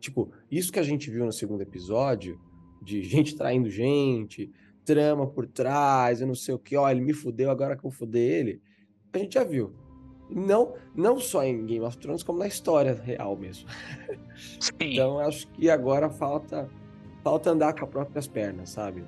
Tipo, 0.00 0.30
isso 0.50 0.72
que 0.72 0.78
a 0.78 0.82
gente 0.82 1.10
viu 1.10 1.24
no 1.24 1.32
segundo 1.32 1.62
episódio, 1.62 2.40
de 2.82 3.02
gente 3.02 3.36
traindo 3.36 3.70
gente, 3.70 4.50
trama 4.84 5.26
por 5.26 5.46
trás, 5.46 6.20
eu 6.20 6.26
não 6.26 6.34
sei 6.34 6.54
o 6.54 6.58
que, 6.58 6.76
ó, 6.76 6.88
ele 6.88 7.00
me 7.00 7.12
fudeu, 7.12 7.50
agora 7.50 7.76
que 7.76 7.84
eu 7.84 7.90
fudei 7.90 8.26
ele, 8.26 8.62
a 9.12 9.18
gente 9.18 9.34
já 9.34 9.44
viu. 9.44 9.72
Não, 10.30 10.74
não 10.94 11.18
só 11.18 11.42
em 11.42 11.64
Game 11.64 11.84
of 11.84 11.96
Thrones, 11.96 12.22
como 12.22 12.38
na 12.38 12.46
história 12.46 12.94
real 12.94 13.36
mesmo. 13.36 13.68
Então 14.80 15.18
acho 15.18 15.48
que 15.48 15.68
agora 15.68 16.08
falta 16.08 16.70
falta 17.24 17.50
andar 17.50 17.72
com 17.74 17.84
as 17.84 17.90
próprias 17.90 18.28
pernas, 18.28 18.70
sabe? 18.70 19.02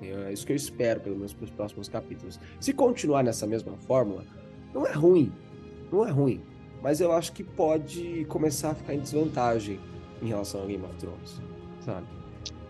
É 0.00 0.32
isso 0.32 0.46
que 0.46 0.52
eu 0.52 0.56
espero, 0.56 1.00
pelo 1.00 1.16
menos, 1.16 1.34
para 1.34 1.44
os 1.44 1.50
próximos 1.50 1.86
capítulos. 1.86 2.40
Se 2.58 2.72
continuar 2.72 3.22
nessa 3.22 3.46
mesma 3.46 3.76
fórmula, 3.76 4.24
não 4.72 4.86
é 4.86 4.92
ruim. 4.92 5.30
Não 5.92 6.06
é 6.06 6.10
ruim 6.10 6.42
mas 6.82 7.00
eu 7.00 7.12
acho 7.12 7.32
que 7.32 7.44
pode 7.44 8.24
começar 8.28 8.70
a 8.70 8.74
ficar 8.74 8.94
em 8.94 9.00
desvantagem 9.00 9.78
em 10.22 10.28
relação 10.28 10.62
a 10.62 10.66
Game 10.66 10.84
of 10.84 10.94
Thrones, 10.96 11.40
sabe? 11.84 12.06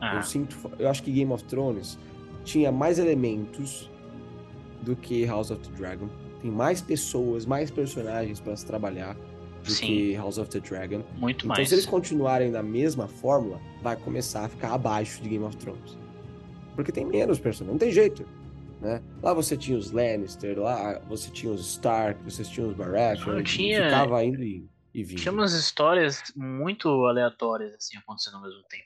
Ah. 0.00 0.16
Eu 0.16 0.22
sinto, 0.22 0.56
eu 0.78 0.88
acho 0.88 1.02
que 1.02 1.10
Game 1.10 1.32
of 1.32 1.44
Thrones 1.44 1.98
tinha 2.44 2.72
mais 2.72 2.98
elementos 2.98 3.90
do 4.82 4.96
que 4.96 5.24
House 5.26 5.50
of 5.50 5.60
the 5.68 5.76
Dragon. 5.76 6.08
Tem 6.40 6.50
mais 6.50 6.80
pessoas, 6.80 7.44
mais 7.44 7.70
personagens 7.70 8.40
para 8.40 8.56
se 8.56 8.64
trabalhar 8.64 9.14
do 9.62 9.70
Sim. 9.70 9.86
que 9.86 10.14
House 10.14 10.38
of 10.38 10.50
the 10.50 10.60
Dragon. 10.60 11.02
Muito 11.16 11.44
então, 11.44 11.48
mais. 11.48 11.58
Então, 11.58 11.64
se 11.66 11.74
eles 11.74 11.86
continuarem 11.86 12.50
na 12.50 12.62
mesma 12.62 13.06
fórmula, 13.06 13.60
vai 13.82 13.96
começar 13.96 14.44
a 14.44 14.48
ficar 14.48 14.74
abaixo 14.74 15.22
de 15.22 15.28
Game 15.28 15.44
of 15.44 15.56
Thrones. 15.56 15.98
Porque 16.74 16.92
tem 16.92 17.04
menos 17.04 17.38
personagens, 17.38 17.72
não 17.72 17.78
tem 17.78 17.92
jeito. 17.92 18.24
Né? 18.80 19.02
Lá 19.22 19.34
você 19.34 19.56
tinha 19.56 19.76
os 19.76 19.90
Lannister, 19.90 20.58
lá 20.58 20.98
você 21.06 21.30
tinha 21.30 21.52
os 21.52 21.60
Stark, 21.60 22.22
você 22.24 22.42
tinha 22.42 22.66
os 22.66 22.74
Baratheon, 22.74 23.42
tinha... 23.42 23.84
ficava 23.84 24.24
indo 24.24 24.42
e, 24.42 24.66
e 24.94 25.04
vindo. 25.04 25.20
Tinha 25.20 25.32
umas 25.32 25.52
histórias 25.52 26.22
muito 26.34 26.88
aleatórias 27.06 27.74
assim 27.74 27.98
acontecendo 27.98 28.36
ao 28.36 28.42
mesmo 28.42 28.62
tempo. 28.70 28.84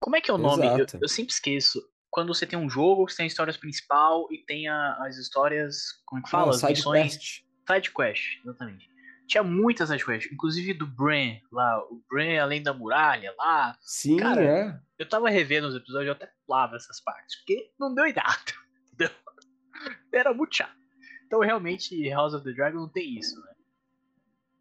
Como 0.00 0.16
é 0.16 0.20
que 0.20 0.30
é 0.30 0.34
o 0.34 0.38
nome? 0.38 0.66
Eu, 0.66 0.86
eu, 1.00 1.08
sempre 1.08 1.32
esqueço. 1.32 1.80
Quando 2.10 2.34
você 2.34 2.46
tem 2.46 2.58
um 2.58 2.68
jogo, 2.68 3.08
você 3.08 3.18
tem 3.18 3.24
a 3.24 3.26
história 3.26 3.52
principal 3.52 4.26
e 4.32 4.38
tem 4.38 4.66
a, 4.66 4.94
as 5.04 5.16
histórias, 5.16 6.02
como 6.06 6.20
é 6.20 6.24
que 6.24 6.30
fala? 6.30 6.46
Ah, 6.46 6.50
as 6.50 6.60
side 6.60 6.72
missões. 6.72 7.16
Quest. 7.16 7.44
Side 7.70 7.90
quest, 7.94 8.40
exatamente. 8.42 8.90
Tinha 9.28 9.44
muitas 9.44 9.90
side 9.90 10.04
quests, 10.04 10.32
inclusive 10.32 10.74
do 10.74 10.86
Bran, 10.86 11.36
lá, 11.52 11.78
o 11.84 12.02
Bran 12.10 12.42
além 12.42 12.62
da 12.62 12.72
muralha, 12.72 13.32
lá. 13.38 13.76
Sim, 13.80 14.16
Cara, 14.16 14.42
é. 14.42 14.80
Eu 14.98 15.08
tava 15.08 15.30
revendo 15.30 15.68
os 15.68 15.76
episódios, 15.76 16.08
eu 16.08 16.12
até 16.12 16.32
pulava 16.44 16.76
essas 16.76 17.00
partes, 17.00 17.36
porque 17.36 17.70
não 17.78 17.94
deu 17.94 18.06
idade. 18.06 18.54
Era 20.12 20.34
muito 20.34 20.56
chato. 20.56 20.74
Então, 21.26 21.40
realmente, 21.40 22.08
House 22.08 22.34
of 22.34 22.44
the 22.44 22.52
Dragon 22.52 22.78
não 22.78 22.88
tem 22.88 23.18
isso, 23.18 23.40
né? 23.40 23.52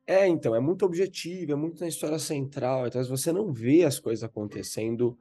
É, 0.06 0.28
então, 0.28 0.56
é 0.56 0.60
muito 0.60 0.86
objetivo, 0.86 1.52
é 1.52 1.56
muito 1.56 1.82
na 1.82 1.88
história 1.88 2.19
central. 2.19 2.88
Então, 2.88 3.04
você 3.04 3.32
não 3.32 3.52
vê 3.52 3.84
as 3.84 3.99
coisas 3.99 4.23
acontecendo 4.23 5.17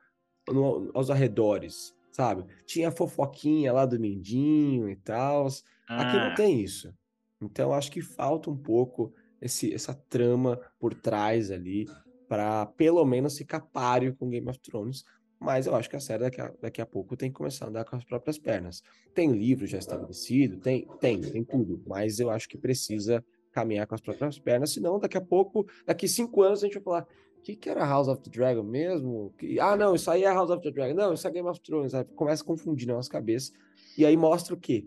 no, 0.53 0.91
aos 0.95 1.11
arredores, 1.11 1.95
sabe? 2.11 2.45
Tinha 2.67 2.89
a 2.89 2.93
fofoquinha 2.93 3.73
lá 3.73 3.87
do 3.87 3.99
Mindinho 3.99 4.89
e 4.89 4.97
tal. 4.97 5.49
Ah. 5.89 6.03
Aqui 6.03 6.17
não 6.17 6.33
ah. 6.33 6.35
tem 6.35 6.61
isso. 6.61 6.93
Então, 7.41 7.73
acho 7.73 7.91
que 7.91 8.03
falta 8.03 8.51
um 8.51 8.57
pouco 8.57 9.13
esse, 9.41 9.73
essa 9.73 9.95
trama 9.95 10.61
por 10.79 10.95
trás 10.95 11.51
ali 11.51 11.87
para 12.29 12.67
pelo 12.67 13.05
menos 13.07 13.39
ficar 13.39 13.61
páreo 13.61 14.15
com 14.15 14.29
Game 14.29 14.49
of 14.49 14.59
Thrones 14.61 15.05
mas 15.41 15.67
eu 15.67 15.75
acho 15.75 15.89
que 15.89 15.97
a 15.97 16.01
série 16.01 16.25
daqui 16.25 16.41
a, 16.41 16.53
daqui 16.61 16.81
a 16.81 16.87
pouco 16.87 17.17
tem 17.17 17.31
que 17.31 17.37
começar 17.37 17.67
a 17.67 17.69
andar 17.69 17.85
com 17.85 17.97
as 17.97 18.05
próprias 18.05 18.39
pernas. 18.39 18.83
Tem 19.15 19.31
livro 19.31 19.67
já 19.67 19.79
estabelecido, 19.79 20.59
tem, 20.59 20.87
tem, 21.01 21.21
tem 21.21 21.45
tudo, 21.45 21.83
mas 21.87 22.19
eu 22.19 22.29
acho 22.31 22.49
que 22.49 22.59
precisa 22.59 23.25
caminhar 23.53 23.87
com 23.87 23.95
as 23.95 24.01
próprias 24.01 24.39
pernas, 24.39 24.73
senão 24.73 24.99
daqui 24.99 25.17
a 25.17 25.21
pouco, 25.21 25.67
daqui 25.87 26.07
cinco 26.07 26.43
anos 26.43 26.63
a 26.63 26.67
gente 26.67 26.75
vai 26.75 26.83
falar, 26.83 27.07
que, 27.49 27.57
que 27.57 27.71
era 27.71 27.87
House 27.87 28.09
of 28.09 28.23
the 28.23 28.31
Dragon 28.31 28.63
mesmo? 28.63 29.33
Que, 29.39 29.59
ah, 29.59 29.77
não, 29.77 29.95
isso 29.95 30.11
aí 30.11 30.25
é 30.25 30.29
House 30.33 30.51
of 30.51 30.63
the 30.63 30.71
Dragon, 30.71 30.95
não, 30.95 31.15
isso 31.15 31.27
é 31.27 31.31
Game 31.31 31.49
of 31.49 31.61
Thrones, 31.61 31.95
aí 31.95 32.05
começa 32.05 32.43
a 32.43 32.47
confundir 32.47 32.87
na 32.87 32.95
nossa 32.95 33.11
cabeça, 33.11 33.53
e 33.97 34.05
aí 34.05 34.17
mostra 34.17 34.55
o 34.55 34.57
quê? 34.59 34.87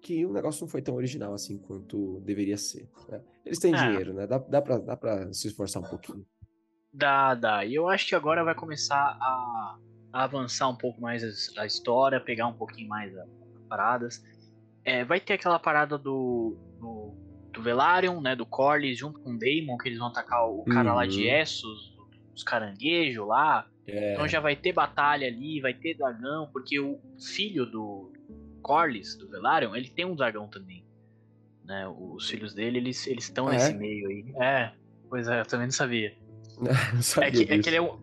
Que 0.00 0.24
o 0.24 0.32
negócio 0.32 0.62
não 0.62 0.68
foi 0.68 0.80
tão 0.80 0.94
original 0.94 1.34
assim 1.34 1.58
quanto 1.58 2.20
deveria 2.20 2.56
ser. 2.56 2.88
Né? 3.08 3.20
Eles 3.44 3.58
têm 3.58 3.74
ah. 3.74 3.84
dinheiro, 3.84 4.14
né? 4.14 4.26
Dá, 4.26 4.38
dá, 4.38 4.62
pra, 4.62 4.78
dá 4.78 4.96
pra 4.96 5.32
se 5.32 5.48
esforçar 5.48 5.82
um 5.82 5.86
pouquinho. 5.86 6.24
Dá, 6.92 7.34
dá. 7.34 7.64
E 7.64 7.74
eu 7.74 7.88
acho 7.88 8.06
que 8.06 8.14
agora 8.14 8.44
vai 8.44 8.54
começar 8.54 9.18
a, 9.20 9.78
a 10.12 10.24
avançar 10.24 10.68
um 10.68 10.76
pouco 10.76 11.00
mais 11.00 11.24
a, 11.58 11.66
história, 11.66 12.20
pegar 12.20 12.46
um 12.46 12.54
pouquinho 12.54 12.88
mais 12.88 13.16
as 13.16 13.28
paradas. 13.68 14.24
É, 14.84 15.04
vai 15.04 15.18
ter 15.18 15.32
aquela 15.32 15.58
parada 15.58 15.98
do, 15.98 16.56
do, 16.78 17.12
do 17.56 17.62
Velaryon, 17.62 18.20
né? 18.20 18.36
Do 18.36 18.44
Corlys 18.44 18.98
junto 18.98 19.18
com 19.20 19.34
o 19.34 19.38
Daemon, 19.38 19.78
que 19.78 19.88
eles 19.88 19.98
vão 19.98 20.08
atacar 20.08 20.46
o 20.46 20.62
cara 20.64 20.90
uhum. 20.90 20.96
lá 20.96 21.06
de 21.06 21.22
uhum. 21.22 21.34
Essos, 21.34 21.96
os 22.34 22.44
caranguejos 22.44 23.26
lá. 23.26 23.66
É. 23.86 24.12
Então 24.12 24.28
já 24.28 24.40
vai 24.40 24.54
ter 24.54 24.72
batalha 24.72 25.26
ali, 25.26 25.60
vai 25.60 25.72
ter 25.72 25.94
dragão, 25.94 26.48
porque 26.52 26.78
o 26.78 27.00
filho 27.18 27.64
do 27.64 28.12
Corlys, 28.60 29.16
do 29.16 29.28
Velaryon, 29.28 29.74
ele 29.74 29.88
tem 29.88 30.04
um 30.04 30.14
dragão 30.14 30.48
também. 30.48 30.84
Né? 31.64 31.88
Os 31.88 32.28
filhos 32.28 32.52
dele, 32.52 32.78
eles 32.78 33.06
estão 33.06 33.48
ah, 33.48 33.52
nesse 33.52 33.70
é? 33.70 33.74
meio 33.74 34.08
aí. 34.08 34.34
É, 34.40 34.72
pois 35.08 35.26
é, 35.26 35.40
eu 35.40 35.46
também 35.46 35.66
não 35.66 35.72
sabia. 35.72 36.14
é, 37.22 37.30
que, 37.30 37.42
é, 37.42 37.58
que, 37.58 37.68
ele 37.68 37.76
é 37.76 37.82
um. 37.82 37.98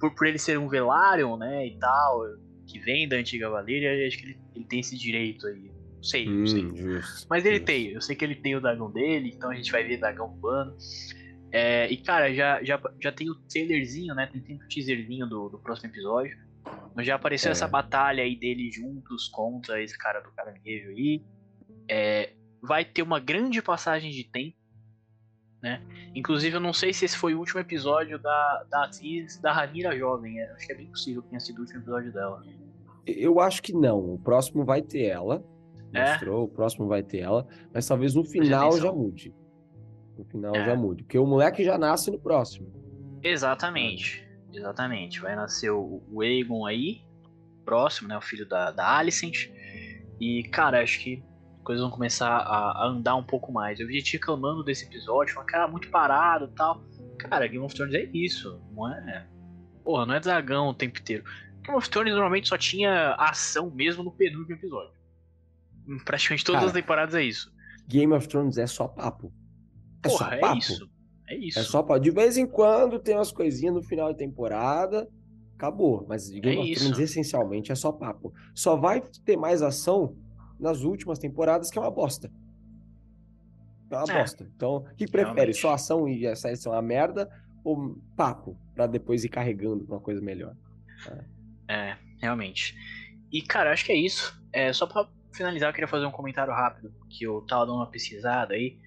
Por, 0.00 0.14
por 0.14 0.26
ele 0.26 0.38
ser 0.38 0.58
um 0.58 0.68
Velaryon, 0.68 1.36
né, 1.36 1.66
e 1.66 1.78
tal, 1.78 2.22
que 2.66 2.78
vem 2.80 3.08
da 3.08 3.16
antiga 3.16 3.48
Valyria, 3.48 4.06
acho 4.06 4.18
que 4.18 4.24
ele, 4.24 4.38
ele 4.56 4.64
tem 4.64 4.80
esse 4.80 4.96
direito 4.96 5.46
aí. 5.46 5.70
Não 5.98 6.02
sei, 6.04 6.26
não 6.28 6.46
sei. 6.46 6.64
Hum, 6.64 6.76
justo, 6.76 7.26
Mas 7.28 7.44
ele 7.44 7.56
justo. 7.56 7.66
tem, 7.66 7.86
eu 7.88 8.00
sei 8.00 8.16
que 8.16 8.24
ele 8.24 8.34
tem 8.36 8.54
o 8.56 8.60
dragão 8.60 8.90
dele, 8.90 9.32
então 9.34 9.50
a 9.50 9.54
gente 9.54 9.70
vai 9.70 9.84
ver 9.84 9.98
dragão 9.98 10.28
voando. 10.40 10.76
É, 11.50 11.90
e 11.90 11.96
cara, 11.96 12.32
já, 12.34 12.62
já, 12.62 12.80
já 13.02 13.10
tem 13.12 13.28
o 13.30 13.34
trailerzinho, 13.34 14.14
né? 14.14 14.28
Tem, 14.30 14.40
tem 14.40 14.56
o 14.56 14.68
teaserzinho 14.68 15.26
do, 15.26 15.48
do 15.48 15.58
próximo 15.58 15.90
episódio. 15.90 16.36
Mas 16.94 17.06
já 17.06 17.14
apareceu 17.14 17.48
É. 17.50 17.52
essa 17.52 17.66
batalha 17.66 18.22
aí 18.22 18.36
deles 18.36 18.74
juntos 18.74 19.28
contra 19.28 19.82
esse 19.82 19.96
cara 19.96 20.20
do 20.20 20.30
caranguejo 20.32 20.90
aí. 20.90 21.22
É, 21.88 22.32
vai 22.62 22.84
ter 22.84 23.02
uma 23.02 23.18
grande 23.18 23.62
passagem 23.62 24.10
de 24.10 24.24
tempo, 24.24 24.56
né? 25.62 25.82
Inclusive, 26.14 26.56
eu 26.56 26.60
não 26.60 26.72
sei 26.72 26.92
se 26.92 27.04
esse 27.06 27.16
foi 27.16 27.34
o 27.34 27.38
último 27.38 27.60
episódio 27.60 28.18
da, 28.18 28.64
da 28.70 28.84
atriz 28.84 29.40
da 29.40 29.52
Ranira 29.52 29.96
jovem. 29.96 30.38
é, 30.40 30.50
acho 30.52 30.66
que 30.66 30.72
é 30.72 30.76
bem 30.76 30.86
possível 30.88 31.22
que 31.22 31.28
tenha 31.30 31.40
sido 31.40 31.58
o 31.58 31.60
último 31.62 31.80
episódio 31.80 32.12
dela. 32.12 32.44
Eu 33.06 33.40
acho 33.40 33.62
que 33.62 33.72
não. 33.72 33.98
O 34.14 34.18
próximo 34.18 34.64
vai 34.64 34.82
ter 34.82 35.04
ela. 35.04 35.42
É? 35.92 36.10
Mostrou, 36.12 36.44
o 36.44 36.48
próximo 36.48 36.86
vai 36.86 37.02
ter 37.02 37.18
ela. 37.18 37.46
Mas 37.72 37.86
talvez 37.86 38.14
no 38.14 38.24
final 38.24 38.76
já 38.78 38.92
mude. 38.92 39.34
No 40.16 40.24
final 40.24 40.54
É. 40.54 40.64
já 40.64 40.74
mude. 40.76 41.02
Porque 41.04 41.18
o 41.18 41.26
moleque 41.26 41.64
já 41.64 41.78
nasce 41.78 42.10
no 42.10 42.18
próximo. 42.18 42.70
Exatamente. 43.22 44.26
Exatamente. 44.52 45.20
Vai 45.20 45.36
nascer 45.36 45.70
o, 45.70 46.02
o 46.10 46.22
Aegon 46.22 46.66
aí, 46.66 47.02
próximo, 47.64 48.08
né? 48.08 48.16
O 48.16 48.20
filho 48.20 48.46
da, 48.46 48.70
da 48.70 48.96
Alicent. 48.96 49.48
E, 50.20 50.42
cara, 50.44 50.82
acho 50.82 51.00
que 51.00 51.22
as 51.58 51.62
coisas 51.62 51.82
vão 51.82 51.90
começar 51.90 52.28
a, 52.28 52.84
a 52.84 52.86
andar 52.86 53.14
um 53.16 53.22
pouco 53.24 53.52
mais. 53.52 53.78
Eu 53.78 53.86
vi 53.86 53.98
gente 53.98 54.14
reclamando 54.14 54.64
desse 54.64 54.84
episódio, 54.86 55.34
falando, 55.34 55.48
cara, 55.48 55.68
muito 55.68 55.90
parado 55.90 56.46
e 56.46 56.54
tal. 56.56 56.82
Cara, 57.18 57.46
Game 57.46 57.64
of 57.64 57.74
Thrones 57.74 57.94
é 57.94 58.04
isso, 58.12 58.60
não 58.72 58.92
é? 58.92 59.26
Porra, 59.84 60.06
não 60.06 60.14
é 60.14 60.20
dragão 60.20 60.68
o 60.68 60.74
tempo 60.74 60.98
inteiro. 60.98 61.24
Game 61.62 61.76
of 61.76 61.88
Thrones 61.90 62.12
normalmente 62.12 62.48
só 62.48 62.56
tinha 62.56 63.14
ação 63.14 63.70
mesmo 63.70 64.02
no 64.02 64.10
penúltimo 64.12 64.56
episódio. 64.56 64.92
Praticamente 66.04 66.44
todas 66.44 66.60
Cara, 66.60 66.66
as 66.66 66.72
temporadas 66.72 67.14
é 67.14 67.22
isso. 67.22 67.52
Game 67.86 68.12
of 68.12 68.28
Thrones 68.28 68.58
é 68.58 68.66
só 68.66 68.86
papo. 68.88 69.32
É 70.04 70.08
Porra, 70.08 70.26
só 70.26 70.32
é 70.32 70.38
papo. 70.40 70.58
isso. 70.58 70.90
É 71.28 71.36
isso. 71.36 71.58
É 71.58 71.62
só 71.62 71.82
papo. 71.82 72.00
De 72.00 72.10
vez 72.10 72.36
em 72.36 72.46
quando 72.46 72.98
tem 72.98 73.14
umas 73.14 73.32
coisinhas 73.32 73.74
no 73.74 73.82
final 73.82 74.12
de 74.12 74.18
temporada. 74.18 75.08
Acabou. 75.56 76.04
Mas 76.08 76.28
Game 76.30 76.56
É 76.56 76.60
of 76.60 76.70
isso. 76.70 76.80
Thrones 76.84 76.98
essencialmente 77.10 77.72
é 77.72 77.74
só 77.74 77.90
papo. 77.90 78.32
Só 78.54 78.76
vai 78.76 79.00
ter 79.24 79.36
mais 79.36 79.60
ação 79.62 80.14
nas 80.60 80.82
últimas 80.82 81.18
temporadas, 81.18 81.70
que 81.70 81.78
é 81.78 81.80
uma 81.82 81.90
bosta. 81.90 82.30
É 83.90 83.96
uma 83.96 84.12
É. 84.12 84.20
bosta. 84.20 84.48
Então, 84.54 84.76
o 84.76 84.94
que 84.94 85.06
prefere? 85.06 85.34
Realmente. 85.34 85.58
Só 85.60 85.72
ação 85.72 86.08
e 86.08 86.26
a 86.26 86.36
série 86.36 86.56
ser 86.56 86.68
uma 86.68 86.82
merda 86.82 87.28
ou 87.64 87.96
papo? 88.16 88.56
Pra 88.74 88.86
depois 88.86 89.24
ir 89.24 89.28
carregando 89.30 89.84
pra 89.84 89.94
uma 89.96 90.00
coisa 90.00 90.20
melhor. 90.20 90.54
É, 91.66 91.96
realmente. 92.20 92.74
E, 93.32 93.42
cara, 93.42 93.72
acho 93.72 93.84
que 93.84 93.92
é 93.92 93.96
isso. 93.96 94.38
É, 94.52 94.72
só 94.72 94.86
pra 94.86 95.08
finalizar, 95.32 95.70
eu 95.70 95.74
queria 95.74 95.88
fazer 95.88 96.06
um 96.06 96.10
comentário 96.10 96.52
rápido, 96.52 96.92
que 97.08 97.24
eu 97.24 97.42
tava 97.42 97.66
dando 97.66 97.76
uma 97.76 97.90
pesquisada 97.90 98.54
aí. 98.54 98.78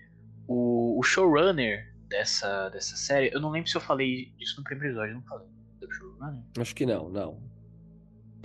O, 0.48 1.00
o 1.00 1.04
showrunner 1.04 1.94
dessa, 2.10 2.70
dessa 2.70 2.96
série, 2.96 3.34
eu 3.34 3.40
não 3.40 3.50
lembro 3.50 3.70
se 3.70 3.78
eu 3.78 3.82
falei 3.82 4.34
disso 4.38 4.58
no 4.58 4.64
primeiro 4.64 4.90
episódio, 4.90 5.12
eu 5.12 5.16
não 5.16 5.24
falei. 5.24 5.48
Do 5.80 5.92
showrunner? 5.92 6.44
Acho 6.60 6.76
que 6.76 6.86
não, 6.86 7.10
não. 7.10 7.42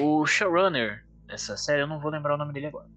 O 0.01 0.27
showrunner 0.27 1.07
dessa 1.27 1.57
série, 1.57 1.83
eu 1.83 1.87
não 1.87 2.01
vou 2.01 2.11
lembrar 2.11 2.35
o 2.35 2.39
nome 2.39 2.53
dele 2.53 2.67
agora. 2.67 2.89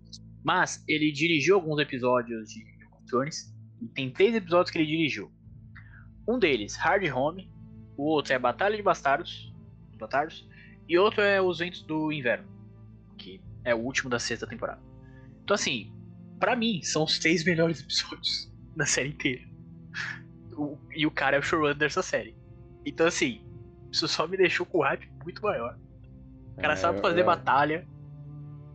Mas 0.44 0.84
ele 0.88 1.12
dirigiu 1.12 1.56
alguns 1.56 1.80
episódios 1.80 2.50
de 2.50 2.64
Thrones. 3.08 3.54
E 3.82 3.88
tem 3.88 4.12
três 4.12 4.36
episódios 4.36 4.72
que 4.72 4.78
ele 4.78 4.88
dirigiu. 4.88 5.32
Um 6.28 6.38
deles, 6.38 6.76
Hard 6.76 7.04
Home. 7.12 7.52
O 7.98 8.04
outro 8.04 8.34
é 8.34 8.40
Batalha 8.40 8.78
de 8.78 8.84
Bastardos. 8.84 9.54
Bastardos. 9.98 10.48
E 10.88 10.98
outro 10.98 11.22
é 11.22 11.42
Os 11.42 11.60
Ventos 11.60 11.82
do 11.82 12.12
Inverno. 12.12 12.48
Que 13.18 13.42
é 13.64 13.76
o 13.76 13.80
último 13.80 14.10
da 14.10 14.20
sexta 14.20 14.48
temporada. 14.48 14.82
Então, 15.50 15.56
assim, 15.56 15.92
pra 16.40 16.56
mim, 16.56 16.80
são 16.84 17.04
os 17.06 17.18
três 17.18 17.44
melhores 17.44 17.80
episódios 17.82 18.54
da 18.76 18.86
série 18.86 19.10
inteira. 19.10 19.42
O- 20.56 20.78
e 20.96 21.08
o 21.08 21.10
cara 21.12 21.38
é 21.38 21.40
o 21.40 21.42
showrunner 21.42 21.76
dessa 21.76 22.04
série. 22.04 22.36
Então, 22.86 23.08
assim, 23.08 23.42
isso 23.92 24.08
só 24.08 24.28
me 24.28 24.38
deixou 24.38 24.64
com 24.64 24.78
o 24.78 24.82
hype 24.84 25.10
muito 25.24 25.42
maior. 25.42 25.76
O 26.56 26.62
cara 26.62 26.74
É, 26.74 26.76
sabe 26.76 27.02
fazer 27.02 27.22
é. 27.22 27.24
batalha. 27.24 27.88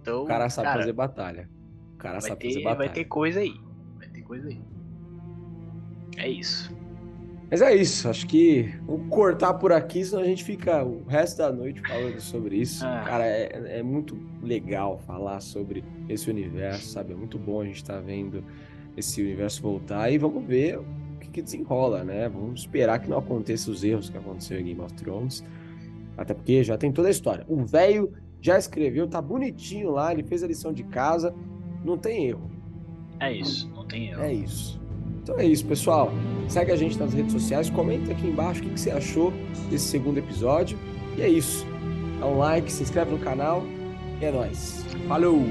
Então, 0.01 0.25
O 0.25 0.27
cara 0.27 0.51
sabe 0.51 0.67
cara, 0.67 0.81
fazer 0.81 0.93
batalha. 0.93 1.49
O 1.95 1.97
cara 1.97 2.21
sabe 2.21 2.41
ter, 2.41 2.49
fazer 2.49 2.65
batalha. 2.65 2.77
vai 2.79 2.89
ter 2.93 3.05
coisa 3.05 3.39
aí. 3.39 3.55
Vai 3.97 4.09
ter 4.09 4.23
coisa 4.23 4.49
aí. 4.49 4.61
É 6.17 6.29
isso. 6.29 6.77
Mas 7.55 7.63
é 7.63 7.73
isso, 7.73 8.09
acho 8.09 8.27
que 8.27 8.75
vamos 8.85 9.09
cortar 9.09 9.55
por 9.55 9.71
aqui, 9.71 10.05
senão 10.05 10.25
a 10.25 10.27
gente 10.27 10.43
fica 10.43 10.83
o 10.83 11.05
resto 11.05 11.39
da 11.39 11.53
noite 11.53 11.81
falando 11.87 12.19
sobre 12.19 12.57
isso. 12.57 12.85
Ah. 12.85 13.05
Cara, 13.07 13.25
é, 13.25 13.79
é 13.79 13.81
muito 13.81 14.19
legal 14.43 14.99
falar 14.99 15.39
sobre 15.39 15.85
esse 16.09 16.29
universo, 16.29 16.89
sabe? 16.89 17.13
É 17.13 17.15
muito 17.15 17.39
bom 17.39 17.61
a 17.61 17.65
gente 17.65 17.77
estar 17.77 18.01
vendo 18.01 18.43
esse 18.97 19.23
universo 19.23 19.63
voltar 19.63 20.11
e 20.11 20.19
vamos 20.19 20.45
ver 20.45 20.81
o 20.81 20.85
que, 21.21 21.31
que 21.31 21.41
desenrola, 21.41 22.03
né? 22.03 22.29
Vamos 22.29 22.63
esperar 22.63 22.99
que 22.99 23.09
não 23.09 23.19
aconteça 23.19 23.71
os 23.71 23.85
erros 23.85 24.11
que 24.11 24.19
aconteceram 24.19 24.61
em 24.61 24.65
Game 24.65 24.81
of 24.81 24.93
Thrones. 24.95 25.45
Até 26.17 26.35
porque 26.35 26.65
já 26.65 26.77
tem 26.77 26.91
toda 26.91 27.07
a 27.07 27.13
história. 27.13 27.45
O 27.49 27.65
velho 27.65 28.13
já 28.41 28.59
escreveu, 28.59 29.07
tá 29.07 29.23
bonitinho 29.23 29.93
lá, 29.93 30.13
ele 30.13 30.25
fez 30.25 30.43
a 30.43 30.49
lição 30.49 30.73
de 30.73 30.83
casa, 30.83 31.33
não 31.85 31.97
tem 31.97 32.27
erro. 32.27 32.51
É 33.21 33.33
isso. 33.33 33.71
Não 33.73 33.87
tem 33.87 34.09
erro. 34.09 34.23
É 34.23 34.33
isso. 34.33 34.83
Então 35.25 35.39
é 35.39 35.47
isso, 35.47 35.65
pessoal. 35.65 36.13
Segue 36.49 36.71
a 36.71 36.77
gente 36.77 36.99
nas 36.99 37.15
redes 37.15 37.33
sociais, 37.33 37.71
comenta 37.71 38.13
aqui 38.13 38.27
embaixo 38.27 38.61
o 38.61 38.65
que 38.65 38.79
você 38.79 38.91
achou 38.91 39.33
desse 39.71 39.87
segundo 39.87 40.19
episódio. 40.19 40.79
E 41.17 41.23
é 41.23 41.29
isso. 41.29 41.67
Dá 42.21 42.27
um 42.27 42.37
like, 42.37 42.71
se 42.71 42.83
inscreve 42.83 43.11
no 43.11 43.19
canal. 43.19 43.65
E 44.21 44.25
é 44.27 44.31
nóis. 44.31 44.85
Falou! 45.09 45.43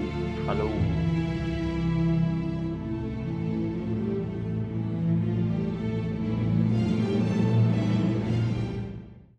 Falou. 0.45 0.92